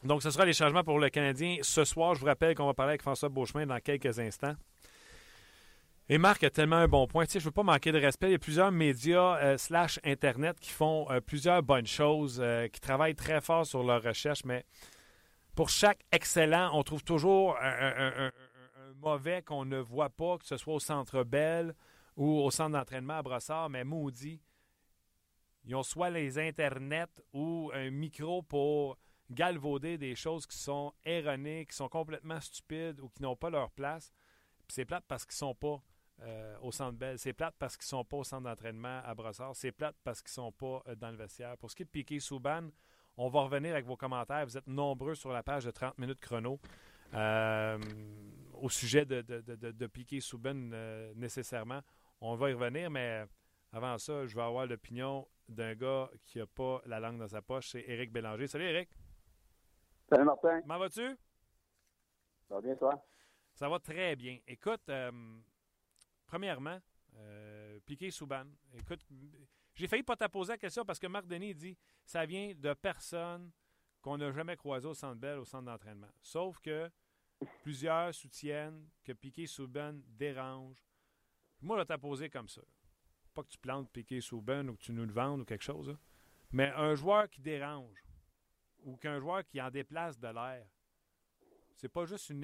[0.03, 1.57] Donc, ce sera les changements pour le Canadien.
[1.61, 4.55] Ce soir, je vous rappelle qu'on va parler avec François Beauchemin dans quelques instants.
[6.07, 7.25] Et Marc a tellement un bon point.
[7.25, 8.27] Tu je ne veux pas manquer de respect.
[8.27, 12.79] Il y a plusieurs médias euh, slash Internet qui font euh, plusieurs bonnes choses, qui
[12.79, 14.65] travaillent très fort sur leur recherche, mais
[15.55, 18.31] pour chaque excellent, on trouve toujours un,
[19.01, 21.75] mauvais qu'on ne voit pas, que ce soit au Centre Bell
[22.17, 24.41] ou au centre d'entraînement à Brossard, mais maudit,
[25.65, 28.97] ils ont soit les internets ou un micro pour
[29.31, 33.71] galvauder des choses qui sont erronées, qui sont complètement stupides ou qui n'ont pas leur
[33.71, 34.11] place.
[34.67, 35.81] c'est plate parce qu'ils sont pas
[36.21, 37.19] euh, au centre Bell.
[37.19, 39.55] C'est plate parce qu'ils ne sont pas au centre d'entraînement à Brossard.
[39.55, 41.57] C'est plate parce qu'ils ne sont pas euh, dans le vestiaire.
[41.57, 42.69] Pour ce qui est de Piquet Souban,
[43.17, 44.45] On va revenir avec vos commentaires.
[44.45, 46.59] Vous êtes nombreux sur la page de 30 minutes chrono
[47.13, 47.77] euh,
[48.53, 51.81] au sujet de, de, de, de Piquet Souben euh, nécessairement.
[52.21, 53.25] On va y revenir, mais
[53.71, 57.41] avant ça, je vais avoir l'opinion d'un gars qui n'a pas la langue dans sa
[57.41, 57.69] poche.
[57.69, 58.47] C'est Éric Bélanger.
[58.47, 58.89] Salut, Éric.
[60.09, 60.61] Salut, Martin.
[60.61, 61.15] Comment vas-tu?
[62.47, 63.05] Ça va bien, toi?
[63.53, 64.37] Ça va très bien.
[64.47, 65.11] Écoute, euh,
[66.25, 66.79] premièrement,
[67.15, 68.45] euh, Piqué Souban.
[68.73, 69.05] Écoute,
[69.73, 72.73] j'ai failli pas te poser la question parce que Marc Denis dit ça vient de
[72.73, 73.51] personnes
[74.01, 76.11] qu'on n'a jamais croisées au centre Bell, au centre d'entraînement.
[76.21, 76.89] Sauf que
[77.63, 80.77] plusieurs soutiennent que Piqué Souban dérange.
[81.61, 82.61] Moi, je vais poser comme ça.
[83.33, 85.97] Pas que tu plantes Piqué Souban ou que tu nous le vendes ou quelque chose.
[86.51, 88.05] Mais un joueur qui dérange
[88.83, 90.67] ou qu'un joueur qui en déplace de l'air,
[91.75, 92.39] c'est pas juste une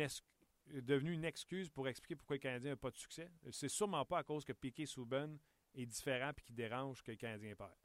[0.67, 3.30] devenu une excuse pour expliquer pourquoi le Canadien n'a pas de succès.
[3.52, 5.38] C'est sûrement pas à cause que Piqué Souben
[5.76, 7.76] est différent et qui dérange que le Canadien perd.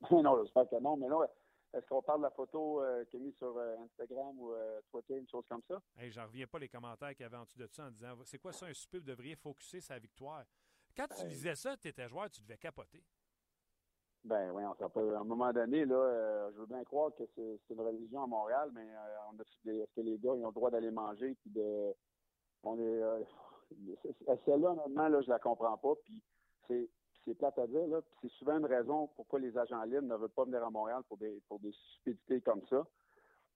[0.10, 1.26] non, j'espère que non, mais là,
[1.72, 4.80] est-ce qu'on parle de la photo euh, qui est mise sur euh, Instagram ou euh,
[4.90, 5.80] Twitter, une chose comme ça?
[5.98, 8.16] Hey, J'en reviens pas les commentaires qu'il y avait en dessous de ça en disant
[8.24, 10.44] c'est quoi ça, un super, vous devriez focuser sa victoire?
[10.96, 13.04] Quand tu disais ça, tu étais joueur, tu devais capoter.
[14.24, 17.24] Ben oui, on peut, à un moment donné, là, euh, je veux bien croire que
[17.34, 20.70] c'est une religion à Montréal, mais euh, est-ce que les gars ils ont le droit
[20.70, 21.94] d'aller manger puis de
[22.62, 23.20] on est euh,
[24.44, 26.22] celle-là, normalement, là, je la comprends pas, puis
[26.68, 26.88] c'est
[27.24, 30.30] c'est plate à dire, là, c'est souvent une raison pourquoi les agents libres ne veulent
[30.30, 32.86] pas venir à Montréal pour des pour des stupidités comme ça.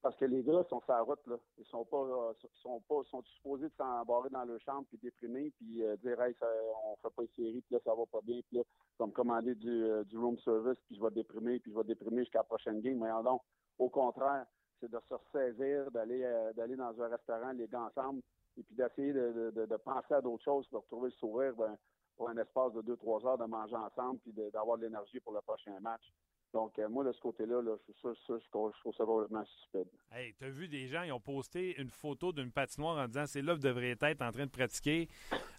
[0.04, 1.20] Parce que les gars sont sur la route.
[1.56, 5.50] Ils sont pas, euh, sont pas, sont supposés de s'embarrer dans leur chambre puis déprimer
[5.56, 6.46] puis euh, dire, hey, ça,
[6.84, 8.64] on fait pas une série puis là, ça va pas bien puis là,
[8.98, 12.20] comme commander du, euh, du room service puis je vais déprimer puis je vais déprimer
[12.20, 12.98] jusqu'à la prochaine game.
[12.98, 13.40] Mais donc,
[13.78, 14.44] au contraire,
[14.78, 16.20] c'est de se ressaisir, d'aller,
[16.54, 18.20] d'aller dans un restaurant, les gars ensemble
[18.58, 21.78] et puis d'essayer de, de, de, penser à d'autres choses, de retrouver le sourire ben,
[22.18, 25.32] pour un espace de deux, trois heures, de manger ensemble puis d'avoir de l'énergie pour
[25.32, 26.12] le prochain match.
[26.54, 29.88] Donc, euh, moi, de ce côté-là, là, je, ça, ça, je, trouve ça vraiment stupide.
[30.12, 33.42] Hey, t'as vu des gens, ils ont posté une photo d'une patinoire en disant c'est
[33.42, 35.08] là que vous devriez être en train de pratiquer.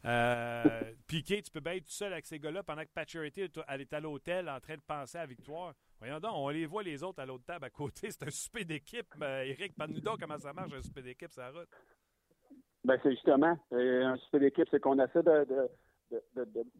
[0.05, 0.63] Euh,
[1.07, 3.91] Piqué, tu peux bien être tout seul avec ces gars-là pendant que Paturity elle est
[3.91, 5.73] à l'hôtel en train de penser à la victoire.
[5.99, 8.09] Voyons donc, on les voit les autres à l'autre table à côté.
[8.11, 9.13] C'est un souper d'équipe.
[9.21, 11.67] Euh, Eric, parle-nous donc comment ça marche, un souper d'équipe, ça route.
[12.85, 15.69] Ben, c'est justement, euh, un souper d'équipe, c'est qu'on essaie de, de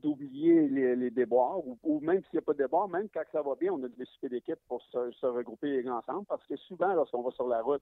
[0.02, 3.56] d'oublier les, déboires, ou, même s'il n'y a pas de déboires, même quand ça va
[3.56, 7.32] bien, on a des super d'équipe pour se, regrouper ensemble, parce que souvent, lorsqu'on va
[7.32, 7.82] sur la route,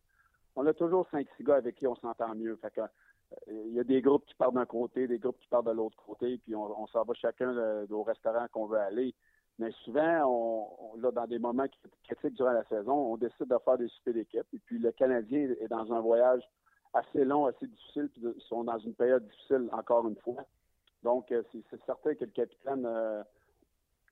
[0.56, 2.56] on a toujours cinq six gars avec qui on s'entend mieux.
[2.58, 2.88] Fait euh,
[3.48, 5.98] il y a des groupes qui partent d'un côté, des groupes qui partent de l'autre
[5.98, 7.56] côté, puis on, s'en va chacun
[7.90, 9.16] au restaurant qu'on veut aller.
[9.60, 11.66] Mais souvent, on, là, dans des moments
[12.04, 14.46] critiques durant la saison, on décide de faire des super d'équipe.
[14.54, 16.44] Et puis le Canadien est dans un voyage
[16.94, 20.44] assez long, assez difficile, puis ils sont dans une période difficile encore une fois.
[21.04, 23.24] Donc, euh, c'est certain que le capitaine euh,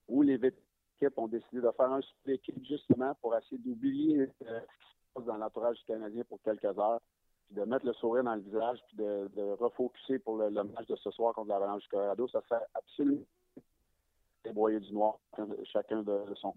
[0.08, 4.28] ou les équipes ont décidé de faire un split d'équipe justement pour essayer d'oublier euh,
[4.28, 7.00] ce qui se passe dans l'entourage canadien pour quelques heures,
[7.48, 10.96] puis de mettre le sourire dans le visage, puis de, refocuser pour le, match de
[10.98, 12.28] ce soir contre l'Avalanche du Colorado.
[12.28, 13.26] Ça fait absolument
[14.44, 15.18] déboyer du noir,
[15.72, 16.54] chacun de, son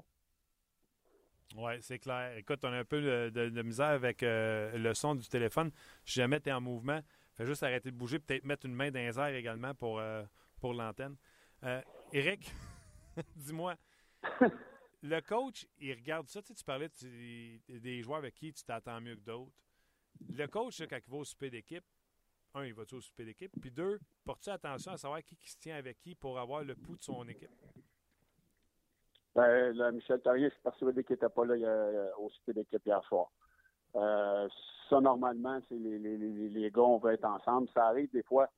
[1.57, 2.37] oui, c'est clair.
[2.37, 5.71] Écoute, on a un peu de, misère avec le son du téléphone.
[6.05, 7.01] Si jamais tu es en mouvement,
[7.37, 10.23] Fais juste arrêter de bouger, peut-être mettre une main dans les airs également pour, euh,
[10.61, 11.17] pour l'antenne.
[11.65, 11.81] Euh,
[12.13, 12.53] Eric,
[13.37, 13.75] dis-moi,
[15.03, 16.43] le coach, il regarde ça.
[16.43, 16.89] Tu, parlais
[17.69, 19.53] des joueurs avec qui tu t'attends mieux que d'autres.
[20.33, 21.85] Le coach, quand il va au super d'équipe,
[22.55, 25.59] un, il va au super d'équipe, puis deux, portes-tu attention à savoir qui, qui se
[25.59, 27.51] tient avec qui pour avoir le pouls de son équipe?
[29.35, 33.03] Ben, Michel Therrien, je suis persuadé qu'il n'était pas là euh, au super d'équipe hier
[33.05, 33.33] soir.
[33.97, 34.49] Euh,
[34.89, 37.69] ça, normalement, c'est les, les, les, gars, on veut être ensemble.
[37.75, 38.49] Ça arrive des fois.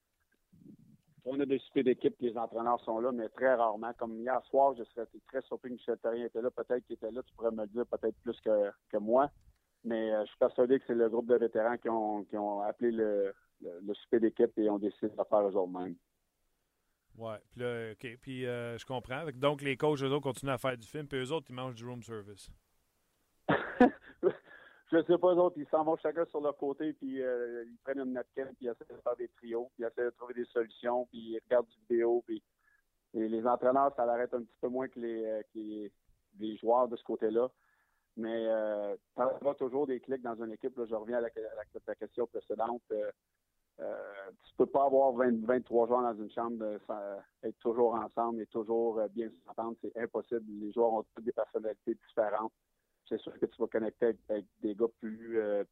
[1.25, 3.93] On a des super d'équipe, les entraîneurs sont là, mais très rarement.
[3.95, 6.51] Comme hier soir, je serais très surpris que Michel Terrien était là.
[6.51, 9.29] Peut-être qu'il était là, tu pourrais me le dire, peut-être plus que, que moi.
[9.85, 12.61] Mais euh, je suis persuadé que c'est le groupe de vétérans qui ont, qui ont
[12.61, 15.97] appelé le, le, super d'équipe et ont décidé de le faire eux-mêmes.
[17.19, 18.19] Oui, puis là, OK.
[18.21, 19.25] Puis euh, je comprends.
[19.35, 21.75] Donc, les coachs, eux autres, continuent à faire du film, puis eux autres, ils mangent
[21.75, 22.51] du room service.
[24.93, 28.01] je sais pas, autres, ils s'en vont chacun sur leur côté, puis euh, ils prennent
[28.01, 30.45] une napkin, puis ils essaient de faire des trios, puis ils essaient de trouver des
[30.47, 34.89] solutions, puis ils regardent du vidéo, et les entraîneurs, ça l'arrête un petit peu moins
[34.89, 37.51] que les, euh, joueurs de ce côté-là.
[38.17, 40.77] Mais euh, tu toujours des clics dans une équipe.
[40.77, 42.83] Là, je reviens à la, question précédente.
[42.93, 43.11] Euh,
[43.81, 46.81] euh, tu peux pas avoir 23 joueurs dans une chambre, de,
[47.43, 49.77] être toujours ensemble et toujours bien s'entendre.
[49.83, 50.45] C'est impossible.
[50.61, 52.53] Les joueurs ont toutes des personnalités différentes
[53.09, 55.65] c'est sûr que tu vas connecter avec, des gars plus, euh,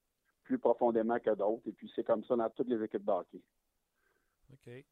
[0.42, 1.66] plus profondément que d'autres.
[1.66, 3.40] Et puis, c'est comme ça dans toutes les équipes de hockey.
[4.52, 4.84] OK.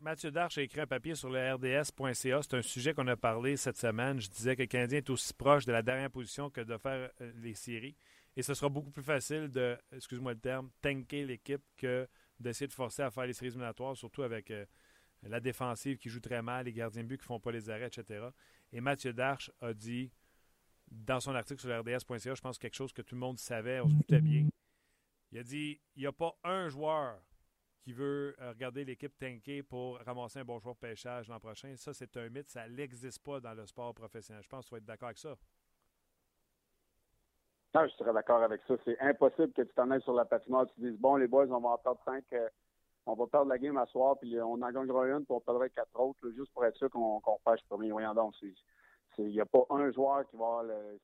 [0.00, 2.42] Mathieu Darche a écrit un papier sur le RDS.ca.
[2.42, 4.18] C'est un sujet qu'on a parlé cette semaine.
[4.18, 7.10] Je disais que le Canadien est aussi proche de la dernière position que de faire
[7.36, 7.96] les séries.
[8.36, 12.08] Et ce sera beaucoup plus facile de, excuse-moi le terme, tanker l'équipe que
[12.40, 14.52] d'essayer de forcer à faire les séries éliminatoires, surtout avec
[15.22, 17.70] la défensive qui joue très mal, les gardiens de but qui ne font pas les
[17.70, 18.28] arrêts, etc.
[18.72, 20.10] Et Mathieu Darche a dit
[20.90, 23.88] dans son article sur RDS.ca, je pense quelque chose que tout le monde savait, on
[23.88, 24.48] se doutait bien.
[25.32, 27.20] Il a dit il n'y a pas un joueur
[27.80, 31.74] qui veut euh, regarder l'équipe tanker pour ramasser un bon joueur de pêchage l'an prochain.
[31.76, 32.48] Ça, c'est un mythe.
[32.48, 34.42] Ça n'existe pas dans le sport professionnel.
[34.42, 35.34] Je pense que tu vas être d'accord avec ça.
[37.74, 38.74] Non, je serais d'accord avec ça.
[38.84, 41.46] C'est impossible que tu t'en ailles sur la patinoire et tu dises Bon, les boys,
[41.46, 42.24] on va en perdre cinq.
[42.32, 42.48] Euh,
[43.06, 45.68] on va perdre la game à soir, puis on en gagnera une, puis on perdra
[45.70, 47.92] quatre autres, juste pour être sûr qu'on qu premier.
[47.92, 48.34] Voyons donc,
[49.26, 50.98] il n'y a pas un joueur qui va avoir le.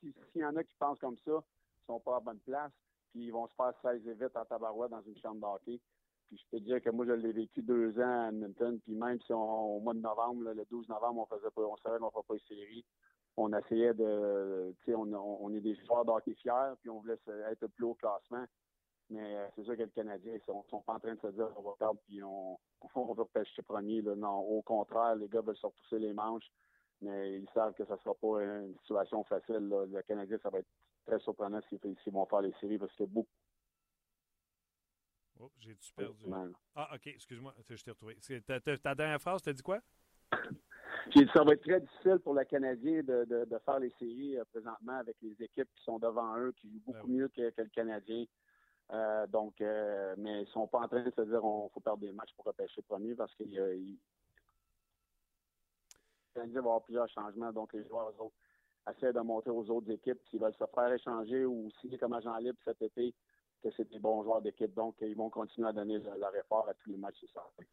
[0.00, 2.72] S'il y en a qui pensent comme ça, ils sont pas à bonne place,
[3.10, 5.80] puis ils vont se faire 16 et vite en tabarouette dans une chambre d'hockey.
[6.28, 8.94] Puis je peux te dire que moi, je l'ai vécu deux ans à Edmonton, puis
[8.94, 12.06] même si au mois de novembre, le 12 novembre, on faisait pas, on savait qu'on
[12.06, 12.84] ne ferait pas une série,
[13.36, 17.18] on essayait de, tu sais, on, on, est des joueurs d'hockey fiers, puis on voulait
[17.50, 18.44] être plus haut classement.
[19.10, 21.28] Mais euh, c'est sûr que le Canadien, ils sont, sont pas en train de se
[21.28, 22.58] dire on va perdre puis on,
[22.96, 24.02] on va pêcher premier.
[24.02, 26.50] Non, au contraire, les gars veulent se repousser les manches,
[27.00, 29.68] mais ils savent que ça sera pas une situation facile.
[29.68, 29.86] Là.
[29.86, 30.68] Le Canadien, ça va être
[31.06, 33.28] très surprenant s'ils vont faire les séries parce que beaucoup.
[35.38, 36.24] Oh, j'ai-tu perdu?
[36.74, 38.16] Ah, OK, excuse-moi, je t'ai retrouvé.
[38.46, 39.80] Ta, ta, dernière phrase, t'as dit quoi?
[41.14, 43.92] J'ai dit ça va être très difficile pour le Canadien de, de, de faire les
[43.98, 47.28] séries euh, présentement avec les équipes qui sont devant eux, qui jouent ben beaucoup mieux
[47.28, 48.24] que, que, le Canadien.
[48.92, 52.00] Euh, donc, euh, mais ils sont pas en train de se dire on faut perdre
[52.00, 53.72] des matchs pour repêcher premier parce qu'il y a
[56.40, 57.52] va y avoir plusieurs changements.
[57.52, 58.34] Donc, les joueurs autres,
[58.90, 62.36] essaient de montrer aux autres équipes s'ils veulent se faire échanger ou signer comme agent
[62.38, 63.14] libre cet été,
[63.62, 64.72] que c'est des bons joueurs d'équipe.
[64.74, 67.66] Donc, ils vont continuer à donner leur effort à tous les matchs, c'est.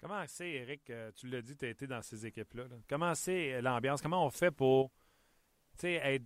[0.00, 2.64] Comment c'est, Eric, euh, tu l'as dit, tu as été dans ces équipes-là.
[2.88, 4.00] Comment c'est l'ambiance?
[4.00, 4.92] Comment on fait pour
[5.82, 6.24] être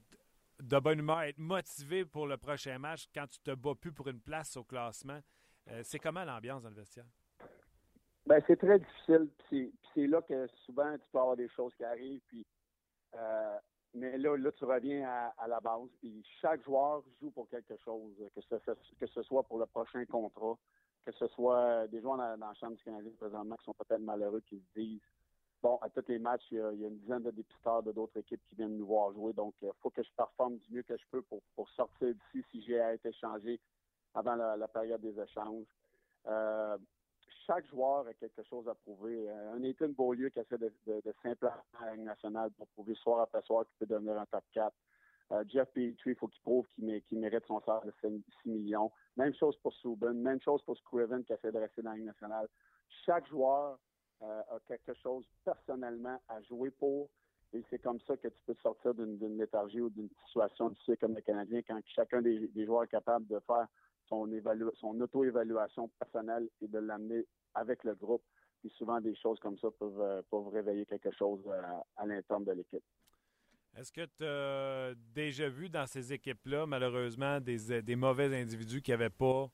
[0.61, 4.09] de bonne humeur, être motivé pour le prochain match quand tu te bats plus pour
[4.09, 5.21] une place au classement?
[5.69, 7.07] Euh, c'est comment l'ambiance dans le vestiaire?
[8.27, 9.29] Ben, c'est très difficile.
[9.95, 12.21] C'est là que souvent tu peux avoir des choses qui arrivent.
[12.29, 12.47] Puis,
[13.15, 13.59] euh,
[13.95, 15.89] mais là, là, tu reviens à, la base.
[15.99, 18.57] Puis chaque joueur joue pour quelque chose, que ce,
[18.99, 20.57] que ce soit pour le prochain contrat,
[21.05, 24.41] que ce soit des joueurs dans, la Chambre du Canadien présentement qui sont peut-être malheureux,
[24.41, 25.01] qui se disent
[25.63, 28.43] bon, à tous les matchs, il y, a, une dizaine de dépisteurs de d'autres équipes
[28.49, 29.33] qui viennent nous voir jouer.
[29.33, 32.63] Donc, il faut que je performe du mieux que je peux pour, sortir d'ici si
[32.63, 33.61] j'ai été échangé
[34.15, 35.67] avant la, période des échanges.
[36.27, 36.77] Euh,
[37.47, 39.29] chaque joueur a quelque chose à prouver.
[39.29, 42.95] Euh, un Ethan Beaulieu qui essaie de, de, de s'implanter à la nationale pour prouver
[42.95, 44.73] soir après soir qu'il peut devenir un top 4.
[45.33, 48.91] Euh, Jeff Petrie, il faut qu'il prouve qu'il mérite son salaire de 6 millions.
[49.17, 52.49] Même chose pour Subban, même chose pour Scriven qui essaie de rester dans la nationale.
[53.07, 53.79] Chaque joueur
[54.23, 57.09] euh, a quelque chose personnellement à jouer pour.
[57.55, 61.15] Et c'est comme ça que tu peux sortir d'une léthargie ou d'une situation difficile comme
[61.15, 63.67] le Canadien quand chacun des, joueurs est capable de faire
[64.13, 64.29] son,
[64.75, 68.23] son auto-évaluation personnelle et de l'amener avec le groupe.
[68.65, 72.07] Et souvent, des choses comme ça peuvent, euh, peuvent réveiller quelque chose à, euh, à
[72.07, 72.85] l'interne de l'équipe.
[73.77, 78.91] Est-ce que tu as déjà vu dans ces équipes-là, malheureusement, des, des mauvais individus qui
[78.91, 79.51] n'avaient pas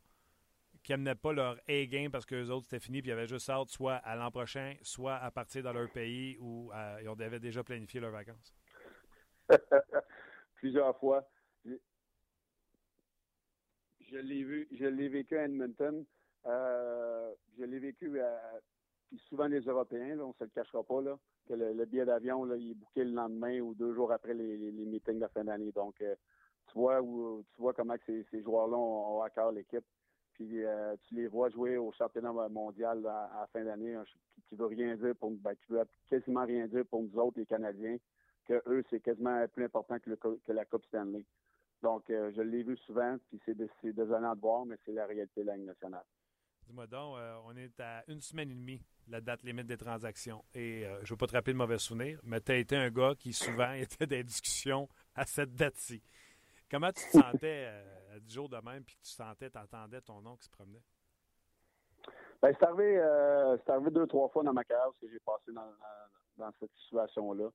[0.83, 3.51] qui n'amenaient pas leur A-game parce que les autres, c'était fini, puis ils avaient juste
[3.51, 7.41] hâte soit à l'an prochain, soit à partir dans leur pays où euh, ils avaient
[7.41, 8.55] déjà planifié leurs vacances?
[10.55, 11.29] Plusieurs fois.
[14.11, 16.05] Je l'ai vu, je l'ai vécu à Edmonton.
[16.47, 18.61] Euh, je l'ai vécu à,
[19.09, 22.45] puis souvent les Européens, on ne se le cachera pas, là, que le, billet d'avion,
[22.45, 25.73] là, il est booké le lendemain ou deux jours après les, meetings de fin d'année.
[25.73, 26.15] Donc, euh,
[26.71, 29.85] tu vois où, tu vois comment ces, joueurs-là ont, ont à cœur l'équipe.
[30.35, 34.05] Puis euh, tu les vois jouer au championnat mondial à, la fin d'année, hein,
[34.47, 35.75] qui, ne veut rien dire pour ben, qui
[36.09, 37.97] quasiment rien dire pour nous autres, les Canadiens,
[38.47, 41.25] que eux, c'est quasiment plus important que, le, que la Coupe Stanley.
[41.83, 45.43] Donc, euh, je l'ai vu souvent, puis c'est désolant de voir, mais c'est la réalité
[45.43, 46.05] de la Ligue nationale.
[46.67, 50.45] Dis-moi donc, euh, on est à une semaine et demie, la date limite des transactions.
[50.55, 52.91] Et je ne veux pas te rappeler de mauvais souvenirs, mais tu as été un
[52.91, 56.03] gars qui souvent était des discussions à cette date-ci.
[56.71, 60.01] Comment tu te sentais euh, du jour de même, puis que tu sentais, tu entendais
[60.03, 60.83] ton nom qui se promenait?
[62.43, 65.73] Ben, c'est arrivé, euh, arrivé deux, trois fois dans ma carrière que j'ai passé dans,
[66.37, 67.51] dans, cette situation-là.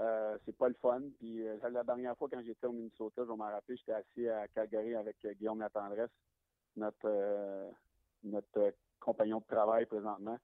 [0.00, 1.02] Euh, c'est pas le fun.
[1.18, 4.46] Puis euh, la dernière fois quand j'étais au Minnesota, je m'en rappeler, j'étais assis à
[4.48, 6.10] Calgary avec Guillaume Latendresse,
[6.76, 7.72] notre
[8.24, 10.38] notre compagnon de travail présentement.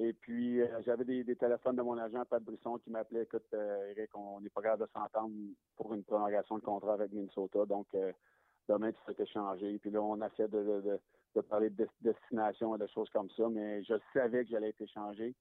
[0.00, 3.92] Et puis, euh, j'avais des, téléphones de mon agent, Pat Brisson, qui m'appelait Écoute, euh,
[3.96, 5.34] Eric, on n'est pas capable de s'entendre
[5.76, 7.66] pour une prolongation de contrat avec Minnesota.
[7.66, 8.12] Donc, euh,
[8.68, 9.78] demain, tu serais échangé.
[9.80, 11.00] Puis là, on a fait de,
[11.34, 14.80] de, parler de destination et de choses comme ça, mais je savais que j'allais être
[14.80, 15.34] échangé.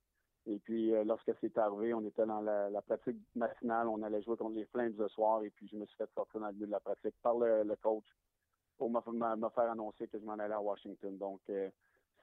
[0.49, 4.37] Et puis, euh, lorsque c'est arrivé, on était dans la, pratique matinale, on allait jouer
[4.37, 6.67] contre les Flames ce soir, et puis je me suis fait sortir dans le milieu
[6.67, 8.05] de la pratique par le, coach
[8.77, 11.17] pour me, faire annoncer que je m'en allais à Washington.
[11.17, 11.69] Donc, euh,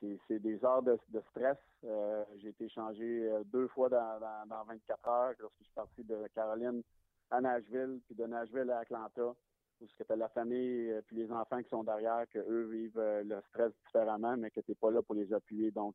[0.00, 0.98] c'est des heures de,
[1.30, 1.58] stress.
[1.84, 6.26] Euh, j'ai été échangé deux fois dans, dans, 24 heures lorsque je suis parti de
[6.34, 6.82] Caroline
[7.30, 9.34] à Nashville, puis de Nashville à Atlanta,
[9.80, 13.72] où c'était la famille puis les enfants qui sont derrière, que eux vivent le stress
[13.86, 15.70] différemment, mais que tu n'es pas là pour les appuyer.
[15.70, 15.94] Donc,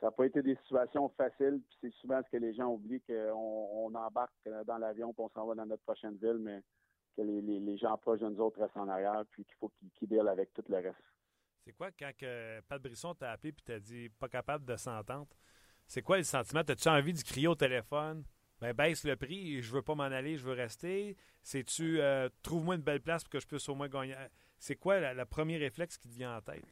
[0.00, 1.60] ça n'a pas été des situations faciles.
[1.68, 5.46] Puis c'est souvent ce que les gens oublient qu'on embarque dans l'avion puis on s'en
[5.46, 6.62] va dans notre prochaine ville, mais
[7.16, 10.18] que les, gens proches de nous autres restent en arrière puis qu'il faut qu'ils qu
[10.20, 10.96] avec tout le reste.
[11.64, 15.28] C'est quoi quand que Pat Brisson t'a appelé puis t'a dit pas capable de s'entendre?
[15.86, 16.60] C'est quoi le sentiment?
[16.60, 18.24] As-tu envie de crier au téléphone?
[18.60, 21.16] Ben, baisse le prix, je veux pas m'en aller, je veux rester.
[21.42, 24.16] C'est-tu euh, trouve-moi une belle place pour que je puisse au moins gagner?
[24.58, 26.64] C'est quoi le premier réflexe qui te vient en tête?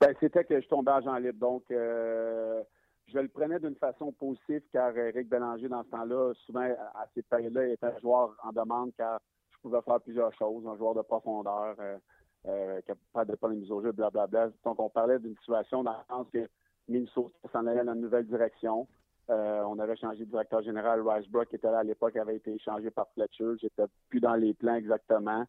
[0.00, 1.38] Ben, c'était que je tombais agent libre.
[1.38, 2.62] Donc, euh,
[3.06, 7.22] je le prenais d'une façon positive car Eric Bélanger, dans ce temps-là, souvent, à ces
[7.22, 11.02] périodes-là, était un joueur en demande car je pouvais faire plusieurs choses, un joueur de
[11.02, 11.98] profondeur, euh,
[12.46, 14.50] euh, capable de pas les mises au jeu, blablabla.
[14.64, 16.48] Donc, on parlait d'une situation dans le sens que
[16.88, 18.86] Minnesota s'en allait dans une nouvelle direction.
[19.30, 21.06] Euh, on avait changé de directeur général.
[21.06, 23.56] Ricebrook, qui était là à l'époque, avait été échangé par Fletcher.
[23.60, 25.44] J'étais plus dans les plans exactement.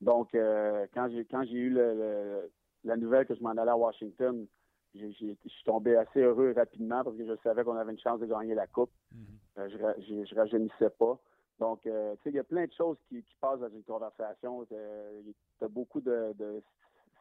[0.00, 2.50] Donc, euh, quand j'ai quand j'ai eu le,
[2.86, 4.46] la nouvelle que je m'en allais à Washington,
[4.94, 8.26] je suis tombé assez heureux rapidement parce que je savais qu'on avait une chance de
[8.26, 8.92] gagner la Coupe.
[9.14, 9.58] Mm-hmm.
[9.58, 9.68] Euh,
[9.98, 11.18] je, ne rajeunissais pas.
[11.58, 14.66] Donc, euh, tu sais, il y a plein de choses qui, passent dans une conversation.
[14.72, 15.22] Euh,
[15.58, 16.34] tu beaucoup de,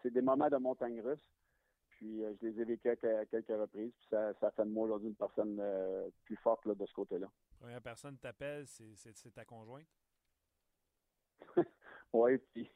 [0.02, 1.30] c'est des moments de montagne russe.
[1.90, 3.94] Puis je les ai vécus à quelques reprises.
[3.98, 5.62] Puis ça, ça fait de moi aujourd'hui une personne
[6.26, 7.28] plus forte de ce côté-là.
[7.58, 9.88] Première personne t'appelle, c'est ta conjointe?
[12.14, 12.70] oui, puis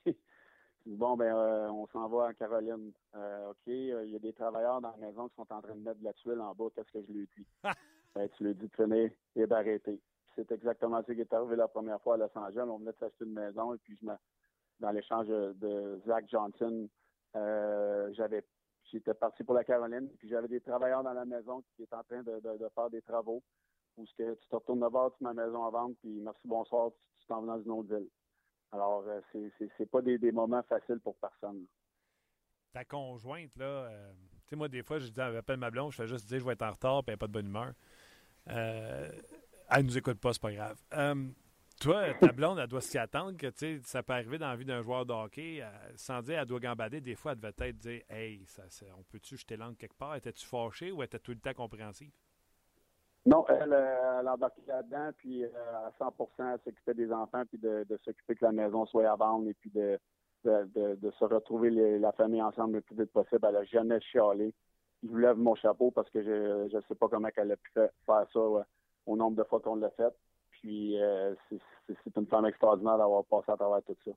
[0.97, 2.91] bon, ben, euh, on s'en va à Caroline.
[3.15, 5.75] Euh, OK, euh, il y a des travailleurs dans la maison qui sont en train
[5.75, 6.65] de mettre de la tuile en bas.
[6.75, 7.45] Qu'est-ce que je lui dis?
[8.15, 9.99] ben, tu lui dis de finir et d'arrêter.
[10.35, 12.65] C'est exactement ce qui est arrivé la première fois à Los Angeles.
[12.67, 14.13] On venait de s'acheter une maison et puis je me,
[14.79, 16.87] dans l'échange de Zach Johnson,
[17.33, 18.43] j'avais
[18.91, 22.03] j'étais parti pour la Caroline, puis j'avais des travailleurs dans la maison qui étaient en
[22.03, 22.41] train de,
[22.73, 23.43] faire des travaux.
[23.97, 26.47] Où ce que tu te retournes de bord, tu ma maison à vendre, puis merci,
[26.47, 28.07] bonsoir, tu t'en vas dans une autre ville.
[28.71, 29.19] Alors, euh,
[29.77, 31.65] c'est pas des, moments faciles pour personne.
[32.71, 34.11] Ta conjointe, là, euh,
[34.43, 36.45] tu sais, moi, des fois, je dis, appelle ma blonde, je fais juste dire, je
[36.45, 37.73] vais être en retard, puis elle n'a pas de bonne humeur.
[38.49, 39.09] Euh,
[39.71, 40.79] elle nous écoute pas, c'est pas grave.
[40.93, 41.29] Euh,
[41.81, 44.55] toi, ta blonde, elle doit s'y attendre que, tu sais, ça peut arriver dans la
[44.55, 45.63] vie d'un joueur de hockey,
[45.95, 47.01] sans dire, elle doit gambader.
[47.01, 48.63] Des fois, elle devait peut-être dire, hey, ça,
[48.97, 50.15] on peut-tu jeter l'angle quelque part?
[50.15, 52.11] Étais-tu fâché ou était tout le temps compréhensive?
[53.25, 55.49] Non, elle, euh, elle a embarqué là-dedans, puis euh,
[55.85, 59.49] à 100 elle s'occupait des enfants, puis de, s'occuper que la maison soit à vendre,
[59.49, 59.99] et puis de,
[60.43, 63.45] de, se retrouver la famille ensemble le plus vite possible.
[63.45, 64.53] Elle n'a jamais chialé.
[65.03, 67.71] Je vous lève mon chapeau parce que je ne sais pas comment elle a pu
[67.71, 68.39] faire, ça
[69.05, 70.13] au nombre de fois qu'on l'a fait.
[70.51, 74.11] Puis euh, c'est une femme extraordinaire d'avoir passé à travers tout ça.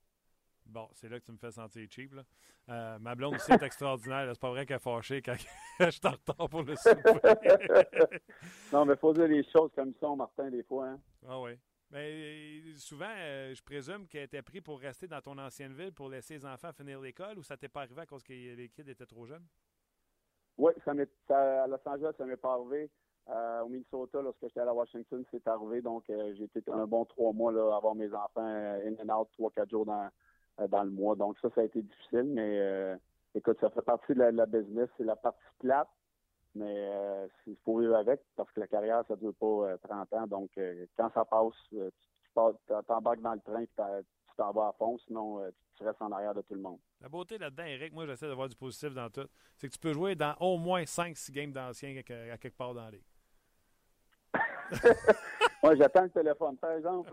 [0.67, 2.15] Bon, c'est là que tu me fais sentir cheap.
[2.15, 2.23] Là.
[2.69, 4.29] Euh, ma blonde aussi est extraordinaire.
[4.33, 5.35] C'est pas vrai qu'elle est fâchée quand
[5.81, 7.03] je suis en retard pour le souper.
[8.73, 10.89] non, mais il faut dire les choses comme ça, Martin, des fois.
[10.89, 11.01] Hein?
[11.29, 11.59] Ah oui.
[11.91, 16.09] Mais souvent, euh, je présume qu'elle était pris pour rester dans ton ancienne ville pour
[16.09, 18.89] laisser les enfants finir l'école ou ça t'est pas arrivé à cause que les kids
[18.89, 19.47] étaient trop jeunes?
[20.57, 22.91] Oui, ça m'est, à Los Angeles, ça m'est pas arrivé.
[23.29, 25.81] Euh, au Minnesota, lorsque j'étais à Washington, c'est arrivé.
[25.83, 29.29] Donc, j'ai été un bon trois mois là, à avoir mes enfants in and out,
[29.33, 30.09] trois, quatre jours dans, euh,
[30.69, 31.17] dans le mois.
[31.17, 32.97] Donc ça, ça a été difficile, mais euh,
[33.35, 34.89] écoute, ça fait partie de la, business.
[34.97, 35.89] C'est la partie plate,
[36.55, 40.13] mais euh, il faut vivre avec parce que la carrière, ça ne dure pas 30
[40.15, 40.27] ans.
[40.27, 40.51] Donc
[40.97, 41.79] quand ça passe, tu
[42.87, 45.41] t'embarques dans le train et tu t'en vas à fond, sinon
[45.77, 46.79] tu restes en arrière de tout le monde.
[47.01, 49.27] La beauté là-dedans, Eric, moi j'essaie de voir du positif dans tout.
[49.57, 52.03] C'est que tu peux jouer dans au moins 5-6 games d'anciens à
[52.39, 53.05] quelque part dans la ligue.
[55.63, 56.57] moi, j'attends le téléphone.
[56.57, 57.11] Par exemple,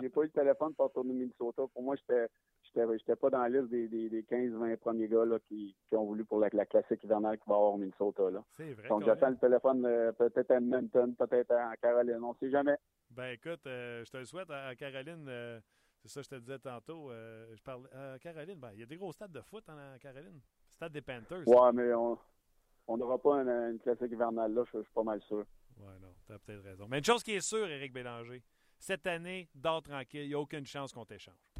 [0.00, 1.62] j'ai pas eu le téléphone pour tourner Minnesota.
[1.72, 2.28] Pour moi, j'étais
[2.74, 6.24] j'étais pas dans la liste des, des, 15-20 premiers gars là, qui, qui, ont voulu
[6.24, 8.30] pour la, la classique hivernale qui va avoir au Minnesota.
[8.30, 8.42] Là.
[8.50, 8.88] C'est vrai.
[8.88, 12.76] Donc j'attends le téléphone euh, peut-être à Edmonton, peut-être en Caroline, on ne sait jamais.
[13.10, 15.26] Ben écoute, euh, je te le souhaite à Caroline.
[15.28, 15.60] Euh,
[16.02, 17.10] c'est ça que je te disais tantôt.
[17.10, 17.88] je parle
[18.20, 20.40] Caroline, ben, il y a des gros stades de foot en Caroline.
[20.74, 21.46] Stade des Panthers.
[21.46, 25.44] Ouais, mais on n'aura pas une, classique hivernale là, je, suis pas mal sûr.
[25.78, 26.86] Ouais, non, tu as peut-être raison.
[26.88, 28.42] Mais une chose qui est sûre, Éric Bélanger,
[28.78, 31.51] cette année, dors tranquille, il n'y a aucune chance qu'on t'échange.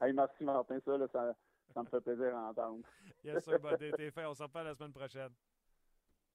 [0.00, 1.34] Merci Martin, ça,
[1.74, 2.84] ça, me fait plaisir à entendre.
[3.24, 4.24] yes, sir, t'es fait.
[4.24, 5.30] On s'en reparle la semaine prochaine.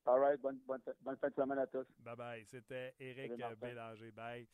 [0.05, 1.86] All right, bonne, bonne, bonne fin de semaine à tous.
[1.99, 2.45] Bye bye.
[2.45, 4.11] C'était Éric Bélanger.
[4.11, 4.47] Bye.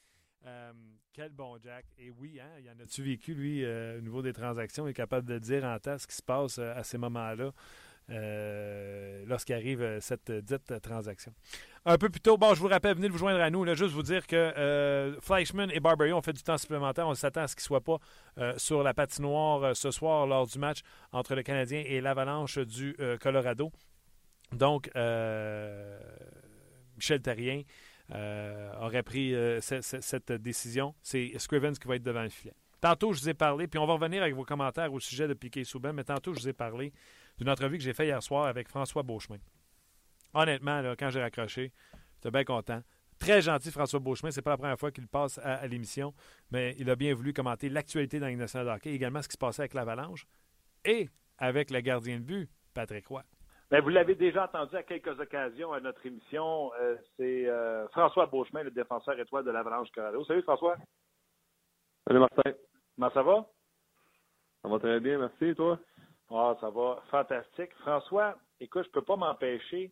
[0.45, 0.71] Euh,
[1.13, 1.85] quel bon Jack.
[1.97, 4.87] Et oui, hein, il y en a-tu vécu, lui, euh, au niveau des transactions?
[4.87, 7.51] Il est capable de dire en temps ce qui se passe euh, à ces moments-là
[9.25, 11.33] lorsqu'il arrive cette dite transaction.
[11.85, 13.65] Un peu plus tôt, bon, je vous rappelle, venez de vous joindre à nous.
[13.73, 17.07] Juste vous dire que Fleischman et Barberio ont fait du temps supplémentaire.
[17.07, 17.97] On s'attend à ce qu'ils ne soient pas
[18.57, 20.79] sur la patinoire ce soir lors du match
[21.11, 23.71] entre le Canadien et l'Avalanche du Colorado.
[24.51, 24.91] Donc,
[26.97, 27.63] Michel Terrien
[28.13, 30.93] euh, aurait pris euh, cette, décision.
[31.01, 32.53] C'est Scrivens qui va être devant le filet.
[32.81, 35.33] Tantôt, je vous ai parlé, puis on va revenir avec vos commentaires au sujet de
[35.33, 36.91] Piquet Souben, mais tantôt, je vous ai parlé
[37.41, 39.39] d'une entrevue que j'ai faite hier soir avec François Beauchemin.
[40.35, 41.71] Honnêtement, quand j'ai raccroché,
[42.13, 42.81] j'étais bien content.
[43.17, 44.29] Très gentil, François Beauchemin.
[44.29, 46.13] C'est pas la première fois qu'il passe à, l'émission,
[46.51, 49.39] mais il a bien voulu commenter l'actualité dans les de hockey, également ce qui se
[49.39, 50.27] passait avec l'Avalanche
[50.85, 53.23] et avec le gardien de but, Patrick Roy.
[53.71, 56.71] Mais vous l'avez déjà entendu à quelques occasions à notre émission.
[56.79, 60.23] Euh, c'est euh, François Beauchemin, le défenseur étoile de l'Avalanche Colorado.
[60.25, 60.75] Salut François.
[62.05, 62.51] Salut Martin.
[62.95, 63.47] Comment ça va?
[64.61, 65.45] Ça va très bien, merci.
[65.45, 65.79] Et toi?
[66.33, 67.73] Ah, ça va fantastique.
[67.81, 69.91] François, écoute, je ne peux pas m'empêcher.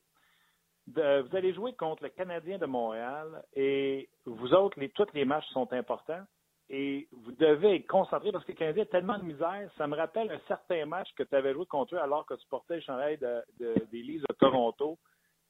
[0.88, 5.48] Vous allez jouer contre le Canadien de Montréal et vous autres, les, tous les matchs
[5.50, 6.24] sont importants
[6.70, 9.70] et vous devez être concentré parce que le Canadien a tellement de misère.
[9.78, 12.48] Ça me rappelle un certain match que tu avais joué contre eux alors que tu
[12.48, 14.98] portais le chandail de, de Toronto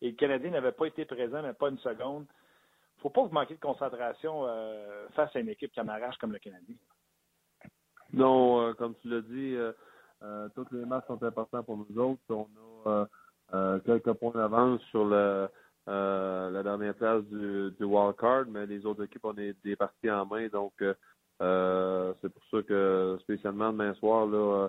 [0.02, 2.26] et le Canadien n'avait pas été présent, mais pas une seconde.
[3.02, 6.40] Faut pas vous manquer de concentration euh, face à une équipe qui arrache comme le
[6.40, 6.76] Canadien.
[8.12, 9.72] Non, euh, comme tu l'as dit, euh,
[10.56, 12.22] tous les matchs sont importants pour nous autres.
[12.30, 12.48] On
[12.86, 19.04] a quelques points d'avance sur la dernière place du, du wild card, mais les autres
[19.04, 20.74] équipes ont des, parties en main, donc
[21.42, 24.68] euh, c'est pour ça que spécialement demain soir, là,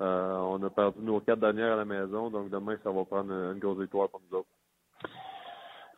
[0.00, 3.32] euh, on a perdu nos quatre dernières à la maison, donc demain, ça va prendre
[3.32, 4.48] une grosse victoire pour nous autres.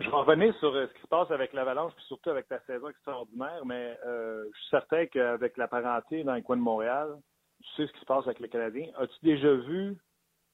[0.01, 2.61] Je vais revenir sur euh, ce qui se passe avec l'Avalanche, puis surtout avec ta
[2.61, 7.17] saison extraordinaire, mais je suis certain qu'avec la parenté dans les coins de Montréal,
[7.61, 8.89] tu sais ce qui se passe avec les Canadiens.
[8.97, 9.97] As-tu déjà vu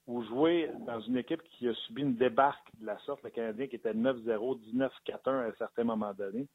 [0.07, 3.67] ou joué dans une équipe qui a subi une débarque de la sorte, le Canadien
[3.67, 4.89] qui était 9-0, 19-4-1
[5.25, 6.47] à un certain moment donné?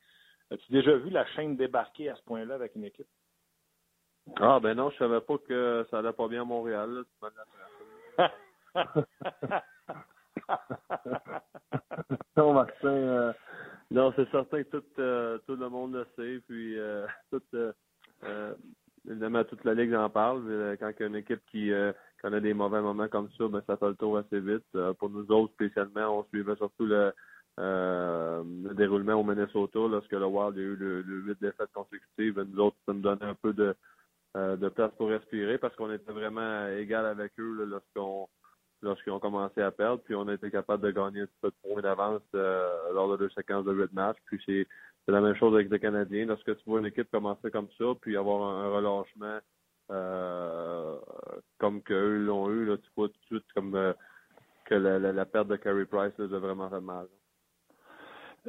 [0.50, 3.06] As-tu déjà vu la chaîne débarquer à ce point-là avec une équipe?
[4.36, 7.04] Ah, ben non, je savais pas que ça allait pas bien à Montréal.
[12.36, 13.32] non, Martin, euh,
[13.90, 17.42] non, c'est certain que tout, euh, tout le monde le sait, puis euh, tout,
[19.08, 20.76] évidemment, toute la Ligue en parle.
[20.78, 21.70] Quand il y a une équipe qui,
[22.20, 24.64] quand a des mauvais moments comme ça, ben, ça fait le tour assez vite.
[24.98, 27.12] pour nous autres, spécialement, on suivait surtout le,
[27.60, 32.40] euh, le déroulement au Minnesota lorsque le Wild a eu le, le 8 défaites consécutives.
[32.40, 33.76] Nous autres, ça nous donnait un peu de,
[34.36, 38.28] euh, place pour respirer parce qu'on était vraiment égal avec eux lorsqu'on
[38.80, 41.50] lorsqu'ils ont commencé à perdre, puis on a été capable de gagner un petit peu
[41.50, 44.16] de points d'avance euh, lors de deux séquences de 8 matchs.
[44.24, 44.66] Puis c'est
[45.08, 46.26] la même chose avec les Canadiens.
[46.26, 49.38] Lorsque tu vois une équipe commencer comme ça, puis avoir un, relâchement
[49.90, 50.98] euh,
[51.58, 53.94] comme qu'eux l'ont eu, là, tu vois tout de suite comme
[54.66, 57.06] que la, perte de Carey Price là, a vraiment fait mal.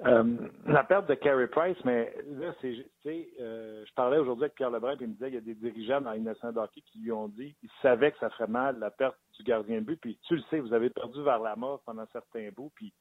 [0.05, 0.23] Euh,
[0.65, 4.55] la perte de Carey Price, mais là, c'est, tu sais, euh, je parlais aujourd'hui avec
[4.55, 6.97] Pierre Lebrun, puis il me disait qu'il y a des dirigeants dans l'Innocent hockey qui
[6.99, 10.01] lui ont dit qu'ils savaient que ça ferait mal la perte du gardien de but,
[10.01, 12.91] puis tu le sais, vous avez perdu vers la mort pendant certains bouts, puis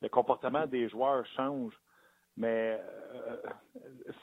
[0.00, 1.74] le comportement des joueurs change.
[2.38, 2.80] Mais
[3.14, 3.36] euh,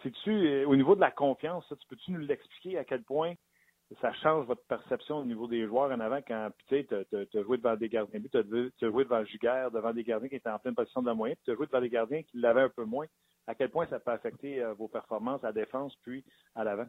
[0.01, 3.33] si tu, au niveau de la confiance, tu peux-tu nous l'expliquer à quel point
[4.01, 7.75] ça change votre perception au niveau des joueurs en avant quand tu as, joué devant
[7.75, 11.01] des gardiens tu as, joué devant Giguère, devant des gardiens qui étaient en pleine position
[11.01, 13.05] de la moyenne, tu as joué devant des gardiens qui l'avaient un peu moins.
[13.47, 16.23] À quel point ça peut affecter euh, vos performances à la défense puis
[16.55, 16.87] à l'avant?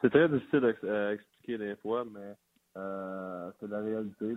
[0.00, 2.34] C'est très difficile à, expliquer des fois, mais
[2.76, 4.34] euh, c'est la réalité.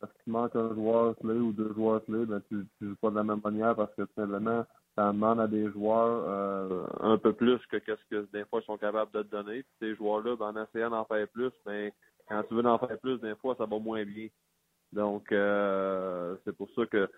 [0.00, 3.10] Parce qu'il manque un joueur clé ou deux joueurs clés, ben tu ne joues pas
[3.10, 4.64] de la même manière parce que simplement
[4.96, 8.66] ça demande à des joueurs euh, un peu plus que qu'est-ce que des fois ils
[8.66, 9.62] sont capables de te donner.
[9.62, 11.92] Puis ces joueurs-là, ben, en essayant d'en faire plus, ben,
[12.28, 14.28] quand tu veux en faire plus, des fois, ça va moins bien.
[14.92, 17.08] Donc euh, c'est pour ça que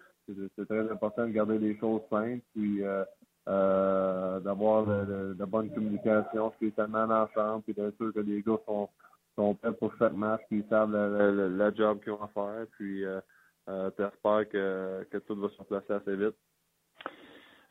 [0.56, 3.04] c'est très important de garder les choses simples, puis euh,
[3.48, 8.88] euh, d'avoir de, de, bonne communication, spécialement ensemble, puis d'être sûr que les gars sont,
[9.40, 13.04] sont prêts pour chaque match, puis ils savent le, job qu'ils ont à faire, puis
[13.04, 13.20] euh,
[13.68, 16.36] euh, que, que tout va se placer assez vite.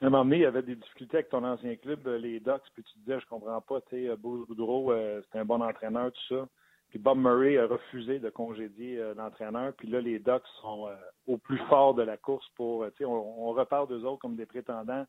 [0.01, 2.39] À un moment donné, il y avait des difficultés avec ton ancien club, euh, les
[2.39, 6.11] Ducks, puis tu disais, je comprends pas, tu sais, Boudreau, euh, c'était un bon entraîneur,
[6.11, 6.47] tout ça.
[6.89, 9.73] Puis Bob Murray a refusé de congédier euh, l'entraîneur.
[9.73, 10.89] Puis là, les Ducks sont
[11.27, 14.45] au plus fort de la course pour, tu sais, on, repart d'eux autres comme des
[14.45, 15.05] prétendants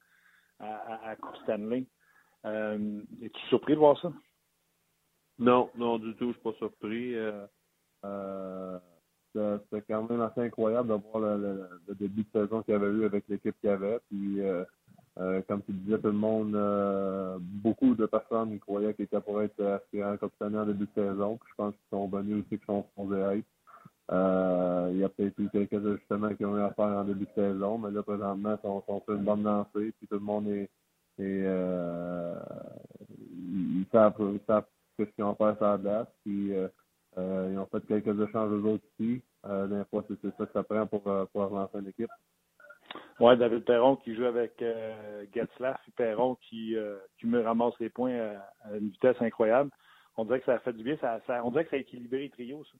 [0.58, 1.86] à, à, Coupe Stanley.
[2.44, 4.12] Es-tu surpris de voir ça?
[5.40, 7.14] Non, non, du tout, je suis pas surpris.
[9.32, 13.04] c'était quand même assez incroyable de voir le, début de saison qu'il y avait eu
[13.04, 13.98] avec l'équipe qu'il y avait.
[14.10, 14.40] Puis
[15.48, 16.56] comme tu disais, tout le monde,
[17.40, 21.36] beaucoup de personnes croyaient qu'il était pour être aspirant capitaine en début de saison.
[21.38, 23.46] Puis je pense qu'ils sont venus aussi qu'ils sont supposés être.
[24.12, 27.26] Euh, il y a peut-être eu quelques ajustements qui ont eu à faire en début
[27.26, 30.48] de saison, mais là, présentement, ils sont, fait une bonne lancée, puis tout le monde
[30.48, 30.68] est,
[31.20, 32.34] euh,
[33.52, 34.14] ils savent,
[35.04, 36.68] savent ce qu'ils ont fait à la place, puis euh,
[37.18, 39.22] euh, ils ont fait quelques échanges aux autres aussi.
[39.46, 42.10] Euh, des fois, c'est ça que ça prend pour, pour relancer une équipe.
[43.20, 46.76] Oui, David Perron qui joue avec euh, Getzlaff, Perron qui,
[47.18, 48.18] qui me ramasse les points
[48.64, 49.70] à, une vitesse incroyable.
[50.16, 50.96] On dirait que ça a fait du bien.
[51.00, 52.78] Ça, ça, on dirait que ça a équilibré le trio, ça.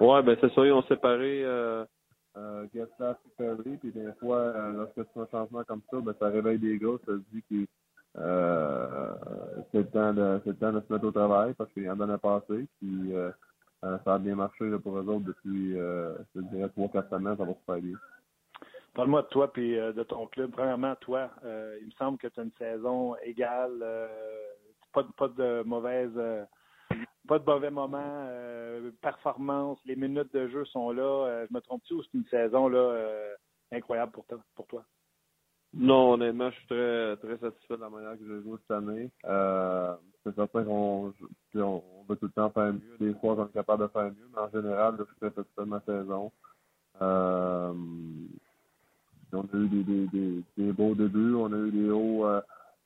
[0.00, 1.84] Ouais, ben c'est ça, ils ont séparé euh,
[2.36, 2.82] euh, et
[3.36, 6.58] Perry, puis des fois, euh, lorsque tu fais un changement comme ça, ben ça réveille
[6.58, 7.66] des gars, ça se dit que
[8.18, 9.14] euh,
[9.72, 12.18] c'est le temps de temps de se mettre au travail parce qu'il y en a
[12.18, 13.30] passé, puis euh,
[13.84, 17.36] euh, ça a bien marché pour eux autres depuis euh, je dirais trois, quatre semaines,
[17.36, 17.96] ça va se faire bien.
[18.94, 20.50] Parle-moi de toi et de ton club.
[20.50, 23.82] Premièrement, toi, il me semble que tu as une saison égale,
[24.92, 26.12] pas, pas de mauvaise
[27.28, 31.02] pas de mauvais moments, euh, performance, les minutes de jeu sont là.
[31.02, 33.34] Euh, je me trompe-tu ou c'est une saison là, euh,
[33.70, 34.84] incroyable pour pour toi?
[35.74, 39.10] Non, honnêtement, je suis très très satisfait de la manière que j'ai joué cette année.
[40.24, 41.12] c'est certain qu'on
[41.54, 42.96] on, veut tout le temps faire mieux.
[43.00, 45.62] Des fois, on est capable de faire mieux, mais en général, je suis très satisfait
[45.62, 46.30] de ma saison.
[47.00, 47.74] on
[49.40, 52.26] a eu des, des, des, beaux débuts, on a eu des hauts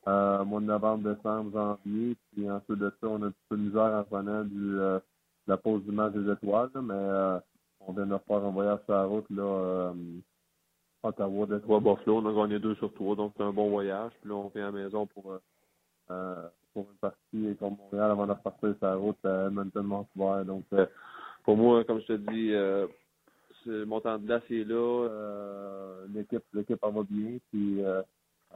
[0.09, 2.17] euh, mois de novembre, décembre, janvier.
[2.33, 4.99] Puis ensuite de ça, on a un petit peu de misère en revenant du, euh,
[5.47, 6.71] la pause du match des étoiles.
[6.75, 7.39] mais euh,
[7.81, 9.93] on vient de faire un voyage sur la route là, euh,
[11.09, 12.19] Ottawa, Détroit, Buffalo.
[12.19, 14.13] On a gagné deux sur trois, donc c'est un bon voyage.
[14.21, 15.39] Puis là, on vient à la maison pour, euh,
[16.11, 20.05] euh une partie contre Montréal avant de repartir sur la route à Edmonton.
[20.45, 20.65] Donc,
[21.43, 22.87] pour moi, comme je te dis, euh,
[23.67, 25.09] mon temps de glace est là.
[26.15, 27.39] l'équipe, l'équipe va bien.
[27.51, 27.83] Puis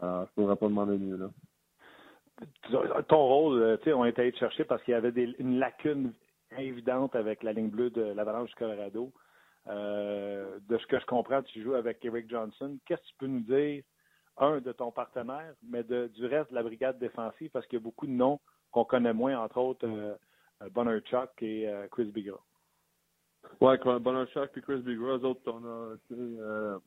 [0.02, 1.16] euh, je ne pourrais pas demander mieux.
[1.16, 3.02] Là.
[3.08, 5.34] Ton rôle, euh, tu sais, on été allé te chercher parce qu'il y avait des,
[5.38, 6.12] une lacune
[6.58, 9.12] évidente avec la ligne bleue de l'Avalanche du Colorado.
[9.68, 12.78] Euh, de ce que je comprends, tu joues avec Eric Johnson.
[12.86, 13.82] Qu'est-ce que tu peux nous dire,
[14.38, 17.82] un, de ton partenaire, mais de, du reste de la brigade défensive, parce qu'il y
[17.82, 18.40] a beaucoup de noms
[18.70, 20.16] qu'on connaît moins, entre autres euh,
[20.70, 22.38] Bonner Chuck et euh, Chris Bigra.
[23.60, 26.78] Oui, Bonner Chuck et Chris Bigra, eux autres, on a, euh,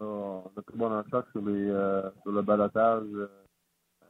[0.00, 3.06] on a pris bon en choc sur, les, euh, sur le balotage.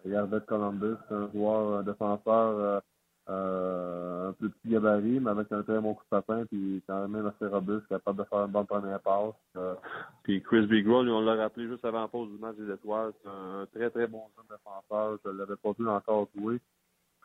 [0.06, 2.80] Euh, de Columbus, un joueur défenseur euh, euh,
[3.28, 7.26] un peu petit gabarit, mais avec un très bon coup de patin, puis quand même
[7.26, 9.34] assez robuste, capable de faire une bonne première passe.
[9.56, 9.74] Euh,
[10.22, 13.28] puis Chris Bigro, on l'a rappelé juste avant la pause du match des étoiles, c'est
[13.28, 15.18] un, très très bon jeune défenseur.
[15.24, 16.58] Je l'avais pas vu encore jouer.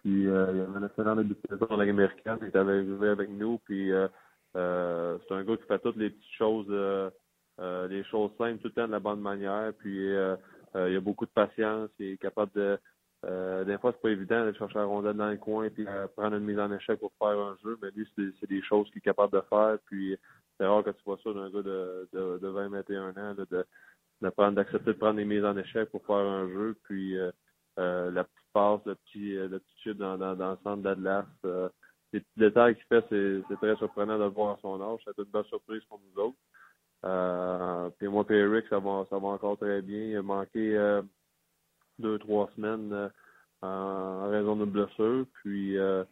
[0.01, 3.09] Puis euh, il avait un excellent début de saison dans la américaine, il avait joué
[3.09, 4.07] avec nous, puis euh,
[4.53, 6.67] c'est un gars qui fait toutes les petites choses
[7.59, 9.73] euh, les choses simples tout le temps de la bonne manière.
[9.77, 10.35] Puis euh,
[10.75, 11.89] euh, il y a beaucoup de patience.
[11.99, 12.79] Il est capable de
[13.25, 15.71] euh, des fois, c'est pas évident de chercher la rondelle dans le coin et
[16.15, 18.97] prendre une mise en échec pour faire un jeu, mais lui, c'est des choses qu'il
[18.97, 19.77] est capable de faire.
[19.85, 20.17] Puis
[20.57, 23.45] c'est rare que tu vois ça d'un gars de, de, de 20, 21 ans, de,
[23.49, 23.65] de
[24.21, 26.77] d'accepter de prendre des mises en échec pour faire un jeu.
[26.83, 27.31] Puis euh,
[27.77, 31.25] la petite passe, le petit, le petit chute dans, dans, dans le centre d'Atlas.
[31.45, 31.69] Euh,
[32.11, 34.99] les petits détails qu'il fait, c'est très surprenant de le voir à son âge.
[35.03, 36.37] C'est une bonne surprise pour nous autres.
[37.05, 40.03] Euh, puis moi et Eric, ça va, ça va encore très bien.
[40.03, 41.01] Il a manqué euh,
[41.99, 43.09] deux, trois semaines euh,
[43.61, 45.25] en raison de blessure.
[45.41, 46.03] Puis euh,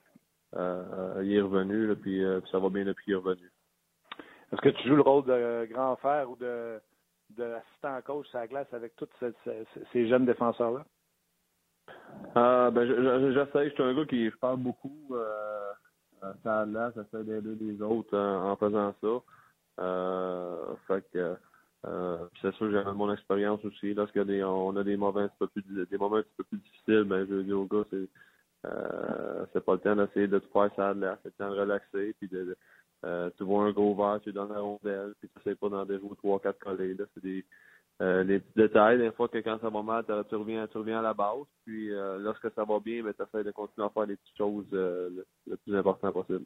[0.55, 3.51] euh, il est revenu, là, puis, ça va bien depuis qu'il est revenu.
[4.51, 6.79] Est-ce que tu joues le rôle de grand frère ou de,
[7.37, 9.33] de assistant coach sur la glace avec tous ces,
[9.93, 10.85] ces, jeunes défenseurs-là?
[12.35, 12.85] Euh, ben,
[13.33, 13.69] j'essaie.
[13.69, 15.07] Je suis un gars qui je parle beaucoup.
[15.11, 15.71] Euh,
[16.43, 19.21] ça là, j'essaie d'aider les autres en faisant ça.
[19.79, 21.35] Euh, fait que
[21.87, 23.93] euh, c'est sûr j'ai mon expérience aussi.
[23.93, 27.03] Lorsqu'on on a des moments un peu plus des moments un petit peu plus difficiles,
[27.03, 28.07] ben je dis aux gars, c'est
[28.65, 31.51] euh, c'est pas le temps d'essayer de te faire ça de l'air, c'est le temps
[31.51, 32.55] de relaxer puis de,
[33.05, 35.85] euh, tu vois un gros verre, tu donnes la rondelle, puis tu sais pas dans
[35.85, 36.93] des jours trois, quatre collés.
[36.93, 37.43] Là, c'est des
[38.01, 40.99] euh, les petits détails, des fois que quand ça va mal, tu reviens, tu reviens
[40.99, 41.45] à la base.
[41.65, 44.37] Puis euh, lorsque ça va bien, ben, tu essaies de continuer à faire les petites
[44.37, 46.45] choses euh, le, le, plus important possible.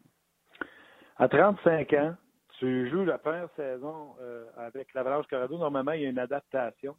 [1.18, 2.16] À 35 ans,
[2.60, 5.58] tu joues la première saison euh, avec l'Avalanche Colorado.
[5.58, 6.96] Normalement, il y a une adaptation.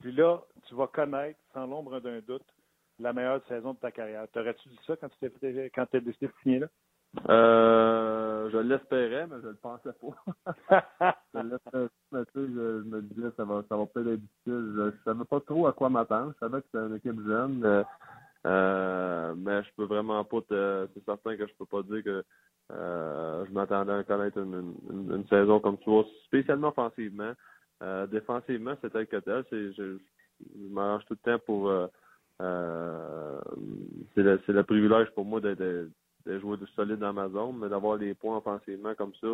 [0.00, 2.46] Puis là, tu vas connaître, sans l'ombre d'un doute,
[2.98, 4.26] la meilleure saison de ta carrière.
[4.32, 6.66] T'aurais-tu dit ça quand tu t'es quand décidé de signer là?
[7.30, 11.14] Euh, je l'espérais, mais je le pensais pas.
[11.34, 14.74] je, je, me disais ça va ça va peut-être être difficile.
[14.76, 16.32] Je, je savais pas trop à quoi m'attendre.
[16.34, 17.64] Je savais que c'était une équipe jeune.
[17.64, 17.84] Euh,
[18.46, 20.88] euh, mais je peux vraiment pas te.
[20.94, 22.24] C'est certain que je peux pas dire que
[22.72, 27.32] euh, je m'attendais à connaître une, une, saison comme tu vois, spécialement offensivement.
[27.82, 29.44] euh, défensivement, c'est tel que tel.
[29.52, 29.98] Je,
[30.70, 31.70] m'arrange tout le temps pour.
[31.70, 33.40] Euh,
[34.14, 37.68] c'est le, le, privilège pour moi de, de, jouer de solide dans ma zone, mais
[37.68, 39.28] d'avoir des points offensivement comme ça,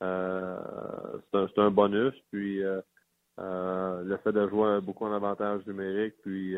[0.00, 2.14] c'est un, un, bonus.
[2.30, 2.60] Puis
[3.38, 6.56] le fait de jouer beaucoup en avantage numérique, puis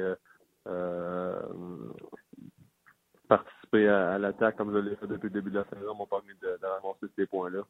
[3.74, 6.34] participer à, l'attaque comme je l'ai fait depuis le début de la saison m'ont permis
[6.40, 7.62] de, de ramasser ces points-là.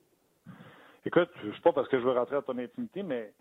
[1.05, 3.33] Écoute, je ne sais pas parce que je veux rentrer dans ton intimité, mais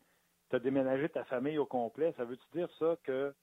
[0.49, 2.13] tu as déménagé ta famille au complet.
[2.17, 3.33] Ça veut-tu dire ça que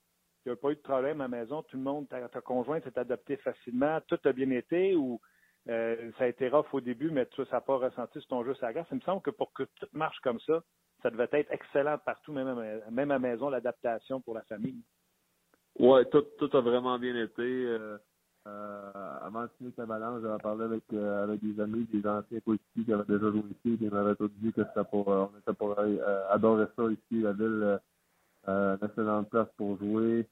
[0.47, 2.41] il n'y a pas eu de problème à la maison, tout le monde, ta, ta
[2.41, 5.21] conjointe s'est adapté facilement, tout a bien été ou
[5.69, 8.45] euh, ça a été rough au début, mais tu ça n'a pas ressenti sur ton
[8.45, 8.87] jeu sa glace?
[8.91, 10.63] Il me semble que pour que tout marche comme ça,
[11.03, 14.83] ça devait être excellent partout, même à, même à la maison, l'adaptation pour la famille.
[15.79, 17.43] Oui, tout, tout a vraiment bien été.
[17.43, 17.99] Euh,
[18.47, 22.85] euh, avant de signer Avalanche, j'avais parlé avec, euh, avec des amis, des anciens coéquipiers
[22.85, 25.57] qui avaient déjà joué ici, ils m'avaient tous dit que c'était pour, euh, on était
[25.57, 27.79] pour euh, adorer ça ici, la ville,
[28.49, 30.27] euh, une excellente place pour jouer.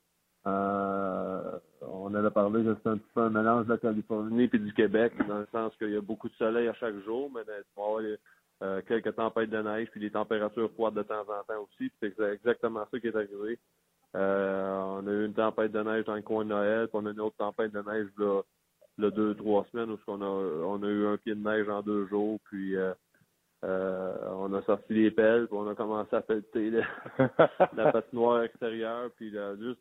[0.47, 4.73] on avait parlé que c'était un petit peu un mélange de la Californie et du
[4.73, 7.65] Québec, dans le sens qu'il y a beaucoup de soleil à chaque jour, mais il
[7.75, 8.03] faut avoir
[8.61, 11.93] euh, quelques tempêtes de neige, puis des températures froides de temps en temps aussi.
[12.01, 13.59] C'est exactement ça qui est arrivé.
[14.17, 17.07] Euh, on a eu une tempête de neige dans le coin de Noël, puis on
[17.07, 18.43] a une autre tempête de neige là,
[18.97, 21.83] là deux, trois semaines où on a, on a eu un pied de neige en
[21.83, 22.95] deux jours, puis euh,
[23.65, 26.71] euh, on a sorti les pelles, puis on a commencé à pelleter
[27.77, 29.81] la patinoire extérieure, puis là, juste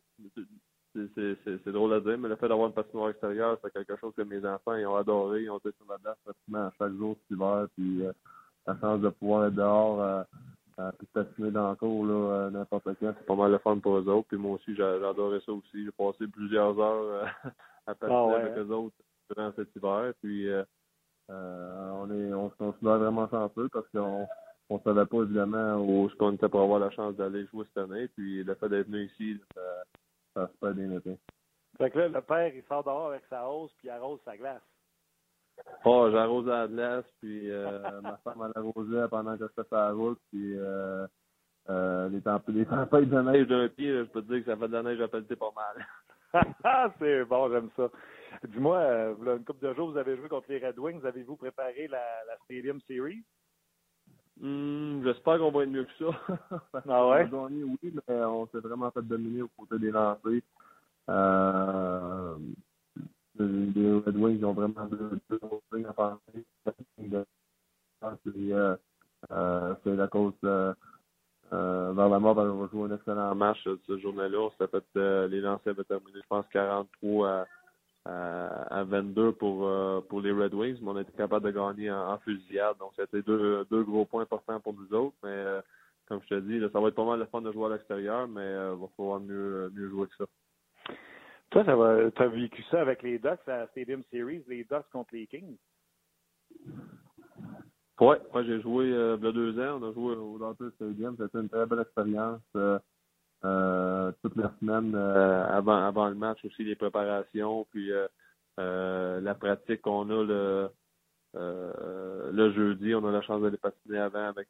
[0.94, 4.22] c'est drôle à dire, mais le fait d'avoir une patinoire extérieure, c'est quelque chose que
[4.22, 5.42] mes enfants ils ont adoré.
[5.42, 8.02] Ils ont été sur la place pratiquement à chaque jour cet hiver, puis
[8.66, 10.24] la chance de pouvoir être dehors
[10.78, 13.78] euh, puis patiner dans le cours, là, euh, n'importe quand, c'est pas mal de fun
[13.78, 14.28] pour eux autres.
[14.28, 15.84] Puis moi aussi, j'adorais ça aussi.
[15.84, 17.24] J'ai passé plusieurs heures euh,
[17.86, 18.96] à patiner ah avec eux autres
[19.28, 20.12] durant cet hiver.
[20.22, 20.64] Puis euh,
[21.28, 24.28] on est on se considère vraiment chanceux parce qu'on
[24.70, 27.90] on savait pas évidemment où ce qu'on était pour avoir la chance d'aller jouer cette
[27.90, 28.06] année.
[28.08, 29.60] Puis le fait d'être venu ici, ça,
[30.34, 31.18] ça se fait bien été.
[31.76, 34.36] Fait que là, le père, il sort dehors avec sa hausse puis il arrose sa
[34.36, 34.62] glace.
[35.84, 39.68] Oh, j'arrose à la glace, puis euh, ma femme elle arrosait pendant que je faisais
[39.72, 41.06] la route, puis euh,
[41.70, 44.56] euh, les, temp les tempêtes de neige d'un pied, je peux te dire que ça
[44.56, 45.86] fait de la neige à pelleter pas mal.
[46.98, 47.88] c'est bon, j'aime ça.
[48.46, 51.04] Dis-moi, euh, une couple de jours, vous avez joué contre les Red Wings.
[51.04, 53.22] Avez-vous préparé la, la Stadium Series?
[54.40, 56.38] Hmm, J'espère qu'on va être mieux que ça.
[56.88, 57.28] ah ouais?
[57.32, 60.42] On a gagné, oui, mais on s'est vraiment fait dominer au côté des lancers.
[61.08, 62.36] Euh,
[63.38, 65.40] les Red Wings ont vraiment deux, deux
[65.72, 66.46] lignes à penser.
[68.26, 68.76] Euh,
[69.32, 70.72] euh, c'est la cause euh,
[71.52, 74.48] euh, vers la mort, on va jouer un excellent match euh, ce journée-là.
[74.96, 77.46] Euh, les lancers avaient terminé, je pense, 43 à,
[78.04, 81.90] à, à 22 pour euh, les Red Wings, mais on a été capable de gagner
[81.90, 82.76] en, fusillade.
[82.78, 85.16] Donc c'était deux, deux gros points importants pour nous autres.
[85.24, 85.44] Mais
[86.06, 88.28] comme je te dis, ça va être pas mal le fun de jouer à l'extérieur,
[88.28, 90.24] mais il va falloir mieux jouer que ça.
[91.50, 95.26] Toi, tu as vécu ça avec les Ducks à Stadium Series, les Ducks contre les
[95.26, 95.56] Kings?
[98.00, 100.62] Oui, moi j'ai joué euh, il y a deux ans, on a joué au Dante
[100.76, 102.40] Stadium, c'était une très belle expérience.
[102.54, 102.78] Euh,
[103.44, 109.82] euh, toutes les semaines euh, avant le match aussi les préparations, puis euh, la pratique
[109.82, 110.70] qu'on a le
[111.34, 114.48] le jeudi, on a la chance d'aller patiner avant avec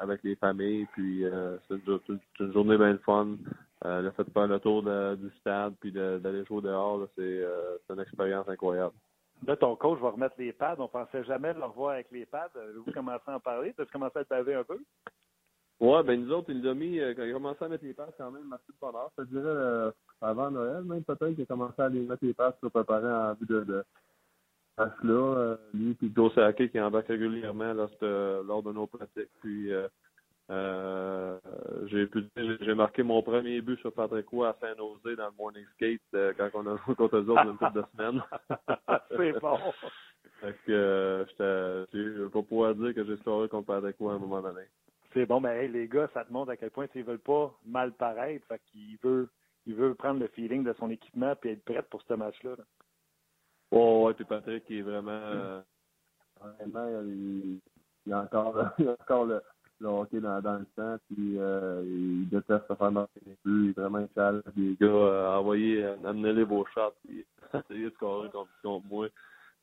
[0.00, 1.24] avec les familles, puis
[1.68, 3.36] c'est une, une, journée bien fun.
[3.84, 7.22] Euh, le fait de faire le tour de, du stade puis d'aller jouer dehors, c'est
[7.22, 8.94] euh, une expérience incroyable.
[9.46, 10.76] Là, ton coach va remettre les pads.
[10.78, 12.52] On pensait jamais le revoir avec les pads.
[12.86, 13.72] Vous commencez à en parler?
[13.74, 14.78] Tu as commencé à te baver un peu?
[15.80, 17.84] Oui, ben nous autres, il nous a mis, euh, quand il a commencé à mettre
[17.84, 19.10] les pads, quand même, merci de bonheur.
[19.18, 22.52] Je dirais euh, avant Noël, même peut-être qu'il a commencé à les mettre les pads
[22.60, 23.84] pour préparer en vue de, de
[24.78, 24.92] là.
[25.02, 27.88] Euh, lui puis Dosaki qui embarque régulièrement là,
[28.46, 29.28] lors de nos pratiques.
[29.40, 29.72] Puis
[30.52, 32.08] euh, euh, j'ai
[32.60, 36.34] j'ai marqué mon premier but sur Patrick Roy à Saint-Nosé dans le morning skate euh,
[36.36, 38.22] quand on a joué contre eux autres une couple de semaines.
[39.16, 39.58] C'est bon.
[40.40, 44.16] fait que euh, je vais pas pouvoir dire que j'ai scoré contre Patrick Roy à
[44.16, 44.62] un moment donné.
[45.14, 47.92] C'est bon, mais les gars, ça te montre à quel point ils veulent pas mal
[47.92, 48.46] paraître.
[48.46, 49.28] Fait qu'il veut
[49.66, 52.56] il veut prendre le feeling de son équipement et être prêt pour ce match-là.
[52.56, 52.64] Là.
[53.70, 55.60] Oh, ouais, puis Patrick est vraiment euh,
[56.40, 57.60] vraiment il,
[58.04, 59.42] il a encore il a encore le
[59.82, 63.64] le hockey dans, dans le sang, puis euh, il déteste se faire marquer les buts,
[63.64, 67.84] il est vraiment challenge les gars euh, envoyer, euh, amener les beaux shots, puis essayer
[67.84, 69.08] de scorer contre, contre moi.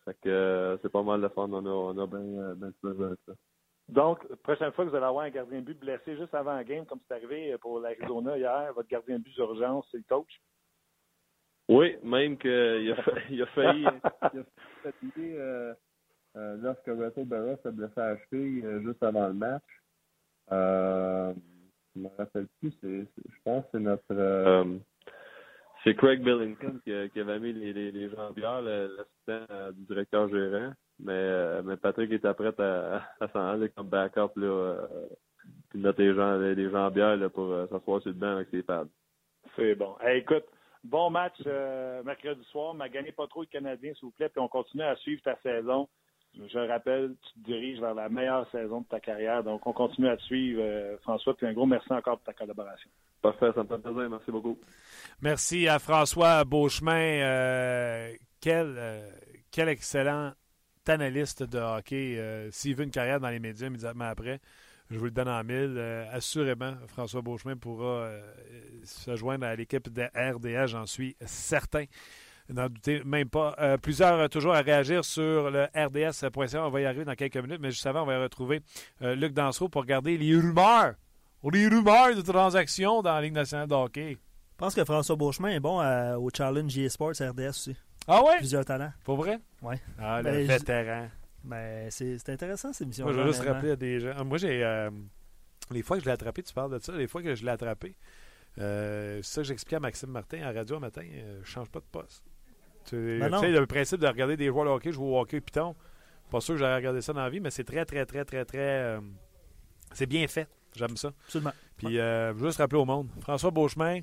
[0.06, 3.06] Fait que euh, c'est pas mal de fun, on a, on a bien ben plaisir
[3.06, 3.34] avec ça.
[3.88, 6.64] Donc, prochaine fois que vous allez avoir un gardien de but blessé juste avant la
[6.64, 10.40] game, comme c'est arrivé pour l'Arizona hier, votre gardien de but d'urgence, c'est le coach?
[11.70, 12.78] Oui, même qu'il a,
[13.30, 13.86] il a failli,
[14.34, 14.44] il a
[14.84, 15.74] fatigué euh,
[16.36, 19.64] euh, lorsque Russell Barra s'est blessé à la cheville juste avant le match.
[20.52, 21.34] Euh,
[21.96, 24.04] je me rappelle plus, c'est, je pense que c'est notre.
[24.12, 24.78] Euh,
[25.84, 30.28] c'est Craig Billington qui, qui, avait mis les, les, les jambières, l'assistant euh, du directeur
[30.30, 30.74] gérant.
[31.00, 34.88] Mais, euh, mais Patrick était prêt à, à s'en aller comme backup, là, euh,
[35.70, 38.64] puis mettre les, gens, les, les jambières là, pour s'asseoir sur le banc avec ses
[38.64, 38.88] pads.
[39.56, 39.96] C'est bon.
[40.06, 40.46] écoute,
[40.84, 41.40] bon match
[42.04, 42.74] mercredi soir.
[42.74, 45.38] M'a gagné pas trop le Canadien, s'il vous plaît, puis on continue à suivre ta
[45.38, 45.88] saison.
[46.36, 49.44] Je rappelle, tu te diriges vers la meilleure saison de ta carrière.
[49.44, 51.36] Donc, on continue à te suivre, euh, François.
[51.36, 52.90] Puis un gros merci encore pour ta collaboration.
[53.22, 54.10] Parfait, ça me fait plaisir.
[54.10, 54.58] Merci beaucoup.
[55.22, 57.22] Merci à François Beauchemin.
[57.22, 59.10] Euh, quel, euh,
[59.52, 60.32] quel excellent
[60.88, 62.50] analyste de hockey.
[62.52, 64.40] S'il veut une carrière dans les médias immédiatement après,
[64.90, 65.78] je vous le donne en mille.
[66.12, 68.10] assurément, François Beauchemin pourra
[68.84, 71.86] se joindre à l'équipe de RDA, j'en suis certain.
[72.50, 73.56] N'en doutez même pas.
[73.60, 76.66] Euh, plusieurs euh, toujours à réagir sur le RDS.ca.
[76.66, 78.62] On va y arriver dans quelques minutes, mais juste avant, on va retrouver
[79.04, 80.96] euh, Luc Dansereau pour regarder les rumeurs.
[81.44, 84.14] Les rumeurs de transactions dans la Ligue nationale de hockey.
[84.14, 85.80] Je pense que François Beauchemin est bon
[86.18, 87.78] au Challenge eSports RDS aussi.
[88.08, 88.38] Ah ouais?
[88.40, 88.92] Plusieurs talents.
[89.06, 89.40] Pour vrai?
[89.62, 89.76] Oui.
[89.98, 91.08] Ah, le ben, vétéran.
[91.44, 93.06] Ben, c'est intéressant, cette émission.
[93.06, 94.26] Moi, je vais juste rappeler à des gens.
[94.26, 94.90] Moi, j'ai.
[95.72, 97.52] les fois que je l'ai attrapé, tu parles de ça, les fois que je l'ai
[97.52, 97.96] attrapé,
[98.58, 101.04] c'est ça que j'expliquais à Maxime Martin en radio un matin,
[101.42, 102.29] je change pas de poste.
[102.92, 105.76] Ben tu sais, le principe de regarder des joueurs de hockey jouer au hockey Python,
[106.30, 108.46] pas sûr que j'aurais regardé ça dans la vie, mais c'est très, très, très, très,
[108.46, 108.58] très.
[108.58, 109.02] Euh,
[109.94, 110.48] c'est bien fait.
[110.76, 111.12] J'aime ça.
[111.26, 111.54] Absolument.
[111.78, 114.02] Puis, euh, juste rappeler au monde François Beauchemin,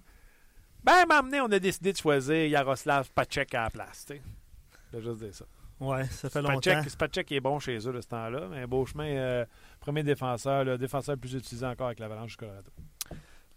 [0.83, 4.07] ben, m'amener, on a décidé de choisir Yaroslav Pacek à la place.
[4.09, 5.45] Je vais juste dire ça.
[5.79, 6.83] Ouais, ça fait longtemps.
[6.99, 9.45] Pacek est bon chez eux de ce temps-là, mais Beauchemin, euh,
[9.81, 12.71] premier défenseur, le défenseur le plus utilisé encore avec l'Avalanche du Colorado.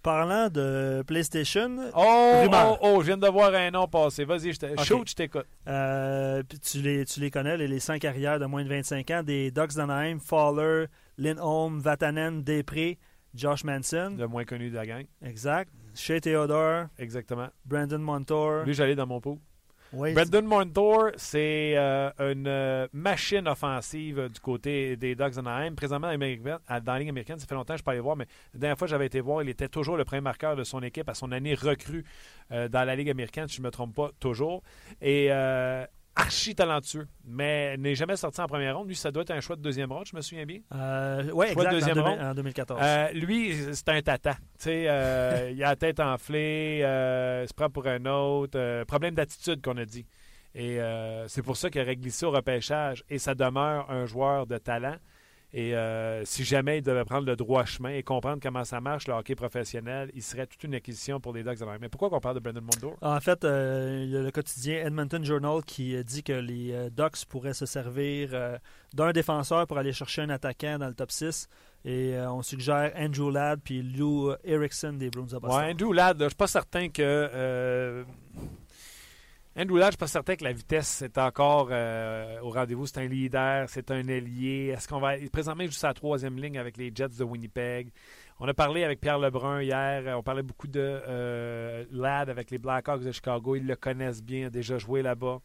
[0.01, 1.91] Parlant de PlayStation.
[1.93, 4.23] Oh, oh, oh, je viens de voir un nom passer.
[4.23, 5.45] Vas-y, je je t'écoute.
[5.67, 9.23] Euh, tu, les, tu les connais, les, les cinq carrières de moins de 25 ans
[9.23, 10.85] des Ducks d'Anaheim, Fowler,
[11.17, 12.97] Lindholm, Vatanen, Després,
[13.33, 14.15] Josh Manson.
[14.17, 15.05] Le moins connu de la gang.
[15.21, 15.69] Exact.
[15.93, 16.85] Shea Theodore.
[16.97, 17.49] Exactement.
[17.65, 18.63] Brandon Montour.
[18.65, 19.37] Lui, j'allais dans mon pot.
[19.91, 25.75] Brendan Montour, c'est euh, une euh, machine offensive du côté des Ducks Anaheim.
[25.75, 28.27] Présentement, dans la Ligue américaine, ça fait longtemps que je ne pas aller voir, mais
[28.53, 30.81] la dernière fois que j'avais été voir, il était toujours le premier marqueur de son
[30.83, 32.05] équipe à son année recrue
[32.51, 34.61] euh, dans la Ligue américaine, si je ne me trompe pas, toujours.
[35.01, 35.29] Et
[36.15, 38.87] archi talentueux, mais n'est jamais sorti en première ronde.
[38.87, 40.59] Lui, ça doit être un choix de deuxième ronde, je me souviens bien.
[40.73, 42.79] Euh, oui, exact, deuxième en, en 2014.
[42.81, 44.37] Euh, lui, c'est un tata.
[44.67, 48.83] Euh, il a la tête enflée, euh, il se prend pour un autre.
[48.85, 50.05] problème d'attitude qu'on a dit.
[50.55, 50.79] Et
[51.27, 53.03] c'est pour ça qu'il aurait glissé au repêchage.
[53.09, 54.95] Et ça demeure un joueur de talent.
[55.51, 59.07] Et euh, si jamais il devait prendre le droit chemin et comprendre comment ça marche
[59.07, 62.19] le hockey professionnel, il serait toute une acquisition pour les Ducks de Mais pourquoi on
[62.19, 62.95] parle de Brendan Montour?
[63.01, 66.89] En fait, euh, il y a le quotidien Edmonton Journal qui euh, dit que les
[66.91, 68.29] Ducks pourraient se servir
[68.93, 71.47] d'un défenseur pour aller chercher un attaquant dans le top 6.
[71.85, 75.61] Et on suggère Andrew Ladd puis Lou Erickson des Bruins de Boston.
[75.61, 78.05] Ouais, Andrew Ladd, je suis pas certain que
[79.61, 82.85] Andrew Ladd, je ne suis pas certain que la vitesse est encore euh, au rendez-vous.
[82.87, 84.67] C'est un leader, c'est un ailier.
[84.67, 85.15] Est-ce qu'on va.
[85.33, 87.89] Présentement, juste à la troisième ligne avec les Jets de Winnipeg.
[88.39, 90.17] On a parlé avec Pierre Lebrun hier.
[90.17, 93.57] On parlait beaucoup de euh, Ladd avec les Blackhawks de Chicago.
[93.57, 95.41] Ils le connaissent bien, a déjà joué là-bas.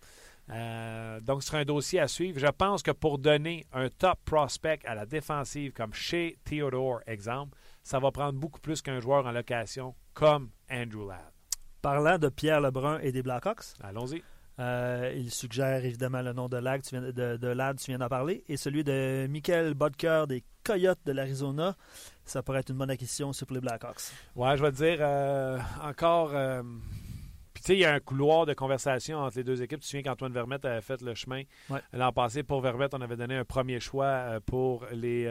[0.51, 2.39] Euh, donc, ce sera un dossier à suivre.
[2.39, 7.59] Je pense que pour donner un top prospect à la défensive, comme chez Theodore, exemple,
[7.83, 11.34] ça va prendre beaucoup plus qu'un joueur en location comme Andrew Ladd.
[11.85, 13.75] Parlant de Pierre Lebrun et des Blackhawks.
[13.83, 14.23] Allons-y.
[14.59, 18.09] Euh, il suggère évidemment le nom de, Lag, tu viens, de, Lad, tu viens d'en
[18.09, 21.77] parler, et celui de Michael Bodker des Coyotes de l'Arizona.
[22.25, 24.01] Ça pourrait être une bonne acquisition sur les Blackhawks.
[24.35, 26.31] Ouais, je vais te dire, euh, encore.
[26.33, 26.63] Euh,
[27.53, 29.81] puis tu sais, il y a un couloir de conversation entre les deux équipes.
[29.81, 31.43] Tu te souviens qu'Antoine Vermette avait fait le chemin?
[31.93, 32.43] L'an passé.
[32.45, 35.25] Pour Vermette, on avait donné un premier choix pour les,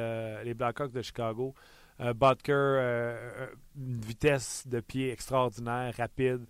[0.43, 1.56] les Blackhawks de Chicago.
[2.00, 6.46] Euh, Butker, euh, euh, une vitesse de pied extraordinaire, rapide.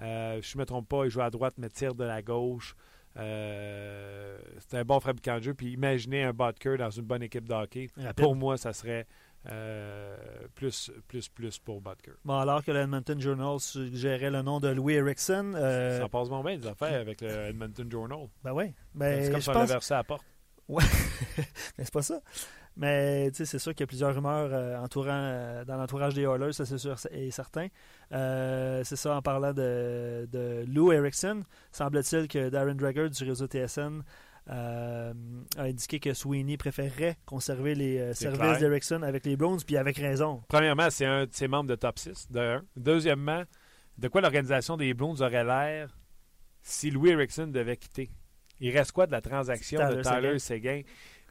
[0.00, 2.76] je ne me trompe pas, il joue à droite, mais tire de la gauche.
[3.14, 5.54] c'est un bon fabricant de jeu.
[5.54, 7.88] Puis imaginez un Butker dans une bonne équipe de hockey.
[8.16, 9.06] Pour moi, ça serait
[10.54, 12.12] plus, plus, plus pour Butker.
[12.24, 15.52] Bon, alors que le Edmonton Journal suggérait le nom de Louis Erickson.
[15.54, 18.28] Ça passe bon bien des affaires avec le Edmonton Journal.
[18.42, 18.74] Ben oui.
[18.94, 19.92] Ben, c'est comme pense...
[19.92, 20.24] à la porte.
[20.68, 20.84] Ouais,
[21.78, 22.20] mais c'est pas ça.
[22.78, 26.52] Mais c'est sûr qu'il y a plusieurs rumeurs euh, entourant, euh, dans l'entourage des Oilers,
[26.52, 27.66] ça c'est sûr et certain.
[28.12, 31.42] Euh, c'est ça en parlant de, de Lou Erickson.
[31.72, 34.02] Semble-t-il que Darren Drager du réseau TSN
[34.46, 35.12] a
[35.58, 40.42] indiqué que Sweeney préférerait conserver les services d'Erickson avec les Browns, puis avec raison.
[40.48, 43.42] Premièrement, c'est un de ses membres de top 6, de Deuxièmement,
[43.98, 45.98] de quoi l'organisation des Browns aurait l'air
[46.62, 48.08] si Louis Erickson devait quitter?
[48.60, 50.80] Il reste quoi de la transaction de Tyler Seguin?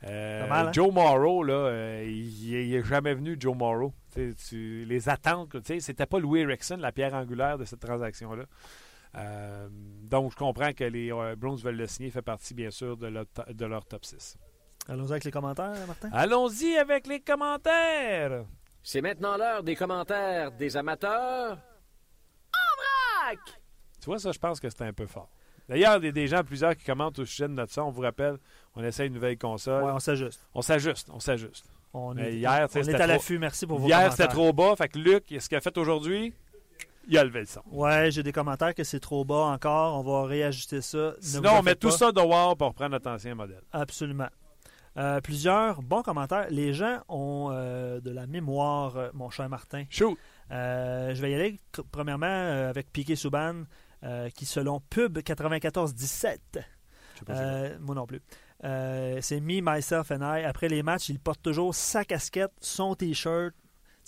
[0.03, 0.71] Euh, hein?
[0.71, 3.93] Joe Morrow, là, euh, il n'est jamais venu, Joe Morrow.
[4.13, 7.79] Tu, tu- les attentes, tu sais, c'était pas Louis Erickson, la pierre angulaire de cette
[7.79, 8.43] transaction-là.
[9.15, 12.11] Euh, donc, je comprends que les euh, Browns veulent le signer.
[12.11, 14.37] Fait partie, bien sûr, de leur, to- de leur top 6.
[14.87, 16.09] Allons-y avec les commentaires, Martin.
[16.13, 18.45] Allons-y avec les commentaires.
[18.83, 21.57] C'est maintenant l'heure des commentaires des amateurs.
[23.99, 25.29] Tu vois, ça, je pense que c'était un peu fort.
[25.67, 27.81] D'ailleurs, il y a des gens, plusieurs qui commentent au sujet de notre son.
[27.81, 28.37] On vous rappelle,
[28.77, 29.83] on essaie une nouvelle console.
[29.83, 30.45] Ouais, on s'ajuste.
[30.53, 31.65] On s'ajuste, on s'ajuste.
[31.93, 33.39] On est, hier, on est à trop- l'affût.
[33.39, 34.75] Merci pour vos Hier, c'était trop bas.
[34.77, 36.33] Fait que Luc, ce qu'il a fait aujourd'hui,
[37.07, 37.61] il a levé le son.
[37.71, 39.97] Ouais, j'ai des commentaires que c'est trop bas encore.
[39.97, 40.97] On va réajuster ça.
[40.97, 43.61] Ne Sinon, on met tout ça dehors pour reprendre notre ancien modèle.
[43.71, 44.27] Absolument.
[44.97, 46.47] Euh, plusieurs bons commentaires.
[46.49, 49.83] Les gens ont euh, de la mémoire, euh, mon cher Martin.
[49.89, 50.17] Shoot!
[50.49, 51.59] Je vais y aller
[51.91, 52.25] premièrement
[52.69, 53.63] avec Piqué Souban,
[54.35, 58.21] qui selon Pub 94-17, Je sais pas si- euh, moi non plus,
[58.63, 60.43] euh, c'est Me, Myself and I.
[60.43, 63.53] Après les matchs, il porte toujours sa casquette, son T-shirt.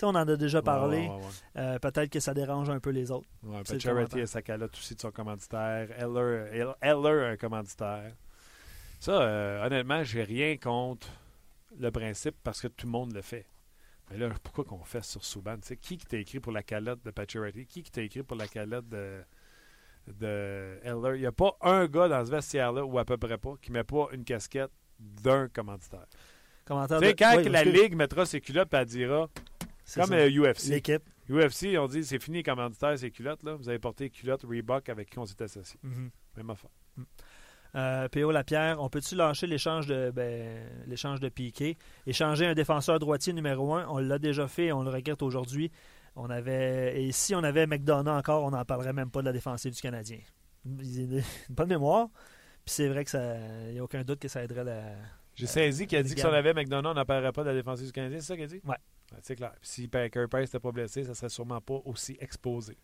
[0.01, 0.99] On en a déjà parlé.
[0.99, 1.21] Ouais, ouais, ouais.
[1.57, 3.27] Euh, Peut-être que ça dérange un peu les autres.
[3.43, 5.89] Le Charity a sa calotte aussi de son commanditaire.
[5.97, 8.13] Eller, El- Eller a un commanditaire.
[9.01, 11.07] Ça, euh, honnêtement, j'ai rien contre
[11.77, 13.45] le principe parce que tout le monde le fait.
[14.09, 15.57] Mais là, pourquoi qu'on fait sur Souban?
[15.81, 17.65] Qui qui t'a écrit pour la calotte de Pacioretty?
[17.65, 19.21] Qui qui t'a écrit pour la calotte de,
[20.20, 21.16] de Eller?
[21.18, 23.72] Il n'y a pas un gars dans ce vestiaire-là, ou à peu près pas, qui
[23.72, 26.05] met pas une casquette d'un commanditaire.
[26.66, 27.64] Commentaire de- quand Oui, la.
[27.64, 29.30] Ligue mettra ses culottes, elle dira,
[29.95, 30.14] comme ça.
[30.14, 30.70] euh, UFC.
[30.70, 31.03] L'équipe.
[31.30, 33.53] UFC, on dit, c'est fini les commanditaires, ces culottes, là.
[33.55, 35.80] Vous avez porté culottes Reebok avec qui on s'est associé.
[35.84, 36.10] Mhm.
[36.38, 36.72] Même affaire.
[37.76, 38.32] Euh, P.O.
[38.32, 41.78] Lapierre, on peut-tu lâcher l'échange de ben, l'échange de Piqué?
[42.07, 45.72] Échanger un défenseur droitier numéro un, on l'a déjà fait, on le regrette aujourd'hui.
[46.16, 49.34] On avait et si on avait McDonough encore, on n'en parlerait même pas de la
[49.34, 50.20] défensive du Canadien.
[51.55, 52.10] Pas de mémoire.
[52.66, 53.38] Puis c'est vrai que ça.
[53.68, 54.82] Il n'y a aucun doute que ça aiderait la.
[55.36, 57.55] J'ai saisi qu'il a dit que si on avait McDonough, on n'apparaît pas de la
[57.55, 58.20] défensive du Canadien.
[58.20, 58.62] C'est ça qu'il a dit?
[58.66, 58.76] Ouais.
[59.22, 59.53] c'est clair.
[59.62, 62.78] Puis si Parker Price n'était pas blessé, ça serait sûrement pas aussi exposé.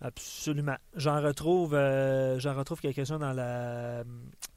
[0.00, 0.76] Absolument.
[0.94, 4.04] J'en retrouve, euh, j'en retrouve quelques-uns dans la,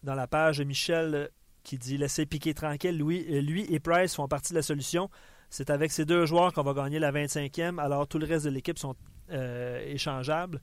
[0.03, 1.29] dans la page de Michel
[1.63, 2.97] qui dit Laissez piquer tranquille.
[2.97, 5.09] Lui, lui et Price font partie de la solution.
[5.51, 7.77] C'est avec ces deux joueurs qu'on va gagner la 25e.
[7.77, 8.95] Alors, tout le reste de l'équipe sont
[9.31, 10.61] euh, échangeables.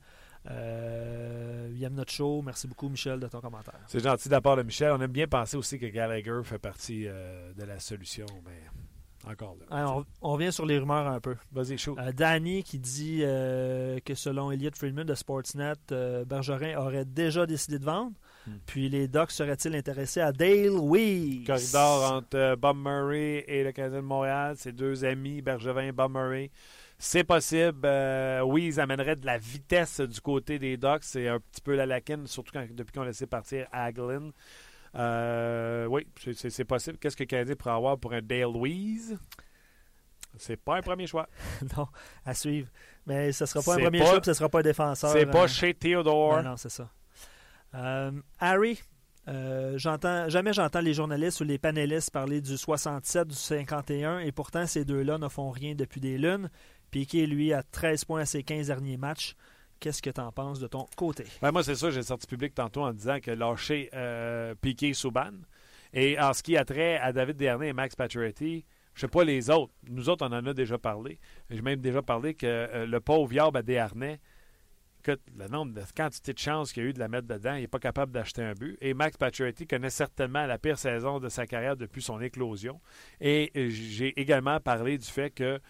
[0.50, 2.40] Euh, il aime notre show.
[2.40, 3.74] Merci beaucoup, Michel, de ton commentaire.
[3.86, 4.92] C'est gentil de la part de Michel.
[4.92, 9.56] On aime bien penser aussi que Gallagher fait partie euh, de la solution, mais encore
[9.60, 9.66] là.
[9.76, 11.36] Hein, on, on revient sur les rumeurs un peu.
[11.52, 11.94] Vas-y, chaud.
[11.98, 15.74] Euh, Danny qui dit euh, que selon Elliot Friedman de Sportsnet,
[16.26, 18.12] Bergerin aurait déjà décidé de vendre.
[18.46, 18.52] Hmm.
[18.66, 21.46] Puis les Ducks seraient-ils intéressés à Dale Weiss?
[21.46, 24.54] Corridor entre euh, Bob Murray et le Canadien de Montréal.
[24.58, 26.50] C'est deux amis, Bergevin et Bob Murray.
[26.98, 27.80] C'est possible.
[27.84, 31.02] Euh, oui, ils amèneraient de la vitesse du côté des Ducks.
[31.04, 34.30] C'est un petit peu la lacune, surtout quand- depuis qu'on a laissé partir Aglin.
[34.94, 36.98] Euh, oui, c'est- possible.
[36.98, 39.18] Qu'est-ce que le Canadien pourrait avoir pour un Dale Louise?
[40.36, 41.28] C'est pas un premier choix.
[41.76, 41.86] non,
[42.24, 42.68] à suivre.
[43.06, 44.62] Mais ce ne sera pas un premier pas- choix, puis ce ne sera pas un
[44.62, 45.10] défenseur.
[45.12, 46.42] C'est pas euh, chez Theodore.
[46.42, 46.90] Non, non, c'est ça.
[47.74, 48.80] Euh, Harry,
[49.28, 54.32] euh, j'entends jamais j'entends les journalistes ou les panélistes parler du 67, du 51, et
[54.32, 56.50] pourtant ces deux-là ne font rien depuis des lunes.
[56.90, 59.34] Piqué, lui, a 13 points à ses 15 derniers matchs.
[59.80, 61.24] Qu'est-ce que tu en penses de ton côté?
[61.42, 65.32] Ben, moi, c'est ça, j'ai sorti public tantôt en disant que lâcher euh, Piqué Souban.
[65.92, 68.64] Et en ce qui a trait à David Dernay et Max Pacioretty,
[68.94, 69.72] je sais pas les autres.
[69.88, 71.20] Nous autres, on en a déjà parlé.
[71.50, 74.18] J'ai même déjà parlé que euh, le pauvre Yarb à Desharnais,
[75.36, 77.68] le nombre de quantité de chances qu'il a eu de la mettre dedans, il n'est
[77.68, 78.76] pas capable d'acheter un but.
[78.80, 82.80] Et Max Pacioretty connaît certainement la pire saison de sa carrière depuis son éclosion.
[83.20, 85.60] Et euh, j'ai également parlé du fait que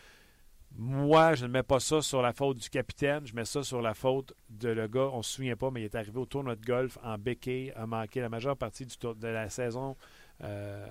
[0.77, 3.81] moi, je ne mets pas ça sur la faute du capitaine, je mets ça sur
[3.81, 5.11] la faute de le gars.
[5.13, 7.73] On ne se souvient pas, mais il est arrivé au tournoi de golf en béquille,
[7.75, 9.97] a manqué la majeure partie du de la saison
[10.45, 10.87] euh,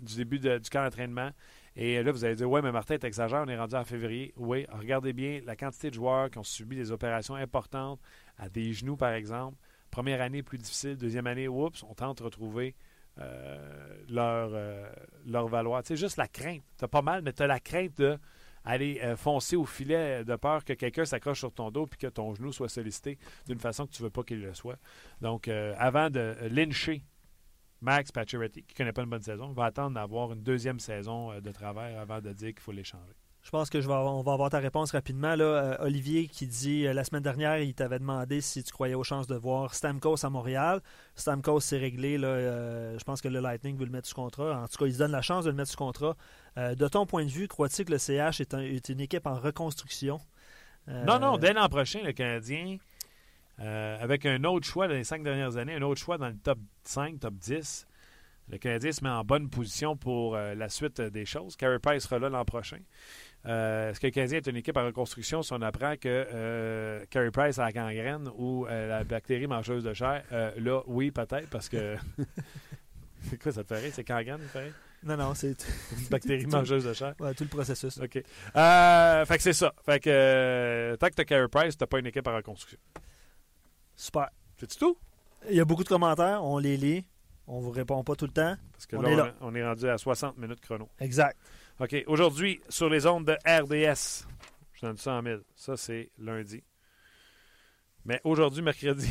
[0.00, 1.30] du début du camp d'entraînement.
[1.76, 4.32] Et là, vous allez dire, ouais, mais Martin, t'exagères, on est rendu en février.
[4.36, 8.00] Oui, regardez bien la quantité de joueurs qui ont subi des opérations importantes
[8.38, 9.56] à des genoux, par exemple.
[9.90, 12.74] Première année plus difficile, deuxième année, oups, on tente de retrouver
[13.18, 14.88] euh, leur, euh,
[15.26, 15.84] leur valoir.
[15.84, 16.62] Sais, juste la crainte.
[16.76, 18.18] T'as pas mal, mais t'as la crainte de
[18.64, 22.06] aller euh, foncer au filet de peur que quelqu'un s'accroche sur ton dos puis que
[22.06, 24.78] ton genou soit sollicité d'une façon que tu veux pas qu'il le soit.
[25.20, 27.02] Donc, euh, avant de lyncher
[27.84, 31.40] Max Pacioretty, qui connaît pas une bonne saison, va attendre d'avoir une deuxième saison euh,
[31.40, 33.12] de travers avant de dire qu'il faut l'échanger.
[33.42, 35.34] Je pense que je vais avoir- on va avoir ta réponse rapidement.
[35.36, 35.44] Là.
[35.44, 39.04] Euh, Olivier qui dit euh, la semaine dernière, il t'avait demandé si tu croyais aux
[39.04, 40.80] chances de voir Stamkos à Montréal.
[41.14, 42.16] Stamkos, c'est réglé.
[42.16, 44.62] Là, euh, je pense que le Lightning veut le mettre sous contrat.
[44.62, 46.16] En tout cas, il se donne la chance de le mettre sous contrat.
[46.56, 49.34] De ton point de vue, crois-tu que le CH est, un- est une équipe en
[49.34, 50.20] reconstruction?
[50.86, 52.76] Non, non, dès l'an prochain, le Canadien,
[53.60, 56.36] euh, avec un autre choix dans les cinq dernières années, un autre choix dans le
[56.36, 57.86] top 5, top 10,
[58.50, 61.56] le Canadien se met en bonne position pour euh, la suite euh, des choses.
[61.56, 62.78] Carey Price sera là l'an prochain.
[63.46, 67.30] Euh, Est-ce que le Canadien est une équipe en reconstruction si on apprend que Carey
[67.30, 70.24] Price a la gangrène ou la bactérie mangeuse de chair?
[70.56, 71.96] Là, oui, peut-être, parce que.
[73.22, 73.90] c'est quoi ça te ferait?
[73.90, 74.66] C'est gangrène, ça te?
[75.06, 75.48] Non, non, c'est
[75.92, 77.14] Une bactérie mangeuse de chair?
[77.20, 77.98] ouais, tout le processus.
[77.98, 78.22] OK.
[78.56, 79.74] Euh, fait que c'est ça.
[79.84, 82.78] Fait que euh, tant que t'as Carey Price, t'as pas une équipe en reconstruction.
[84.04, 84.28] Super.
[84.58, 84.98] C'est tout?
[85.48, 87.06] Il y a beaucoup de commentaires, on les lit.
[87.46, 88.54] On vous répond pas tout le temps.
[88.72, 89.34] Parce que On là, est on, là.
[89.40, 90.90] on est rendu à 60 minutes chrono.
[91.00, 91.38] Exact.
[91.80, 91.96] OK.
[92.06, 94.26] Aujourd'hui, sur les ondes de RDS,
[94.74, 95.40] je donne ça en mille.
[95.54, 96.62] Ça, c'est lundi.
[98.04, 99.08] Mais aujourd'hui, mercredi,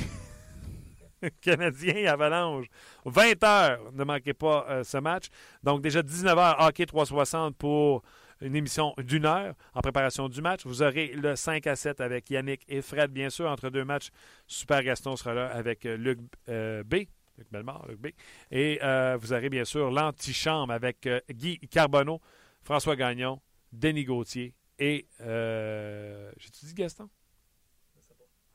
[1.42, 2.68] Canadien et Avalanche,
[3.06, 5.26] 20 h Ne manquez pas euh, ce match.
[5.64, 8.04] Donc, déjà 19 h hockey 360 pour
[8.44, 10.66] une émission d'une heure en préparation du match.
[10.66, 13.50] Vous aurez le 5 à 7 avec Yannick et Fred, bien sûr.
[13.50, 14.10] Entre deux matchs,
[14.48, 16.20] Super Gaston sera là avec euh, Luc
[16.50, 16.96] euh, B.
[17.38, 18.08] Luc Bellemare, Luc B.
[18.52, 22.22] Et euh, vous aurez bien sûr l'antichambre avec Guy Carbonneau,
[22.62, 23.42] François Gagnon,
[23.72, 25.08] Denis Gauthier et.
[25.20, 27.10] J'ai-tu dit Gaston?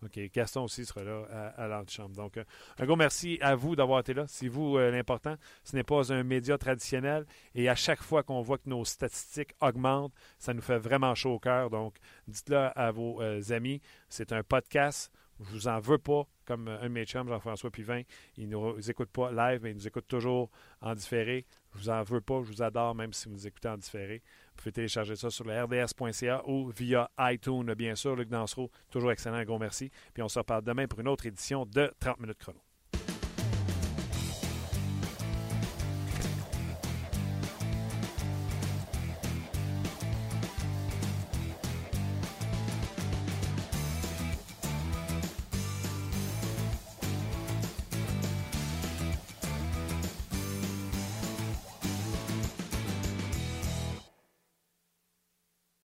[0.05, 0.19] OK.
[0.33, 1.25] Gaston aussi sera là
[1.57, 2.15] à, l'antichambre.
[2.15, 2.45] Donc, euh,
[2.79, 4.27] un gros merci à vous d'avoir été là.
[4.29, 5.37] C'est vous euh, l'important.
[5.65, 7.27] Ce n'est pas un média traditionnel.
[7.55, 11.35] Et à chaque fois qu'on voit que nos statistiques augmentent, ça nous fait vraiment chaud
[11.35, 11.71] au cœur.
[11.71, 11.97] Donc,
[12.29, 13.81] dites-le à vos euh, amis.
[14.09, 15.11] C'est un podcast.
[15.41, 18.03] Je vous en veux pas, comme un de mes chums, Jean-François Pivin.
[18.37, 21.47] Il ne nous écoute pas live, mais il nous écoute toujours en différé.
[21.75, 24.23] Je vous en veux pas, je vous adore, même si vous nous écoutez en différé.
[24.59, 28.17] Vous pouvez télécharger ça sur le rds.ca ou via iTunes, bien sûr.
[28.17, 29.89] Luc Dansereau, toujours excellent, un gros merci.
[30.13, 32.68] Puis on se reparle demain pour une autre édition de 30 minutes chrono.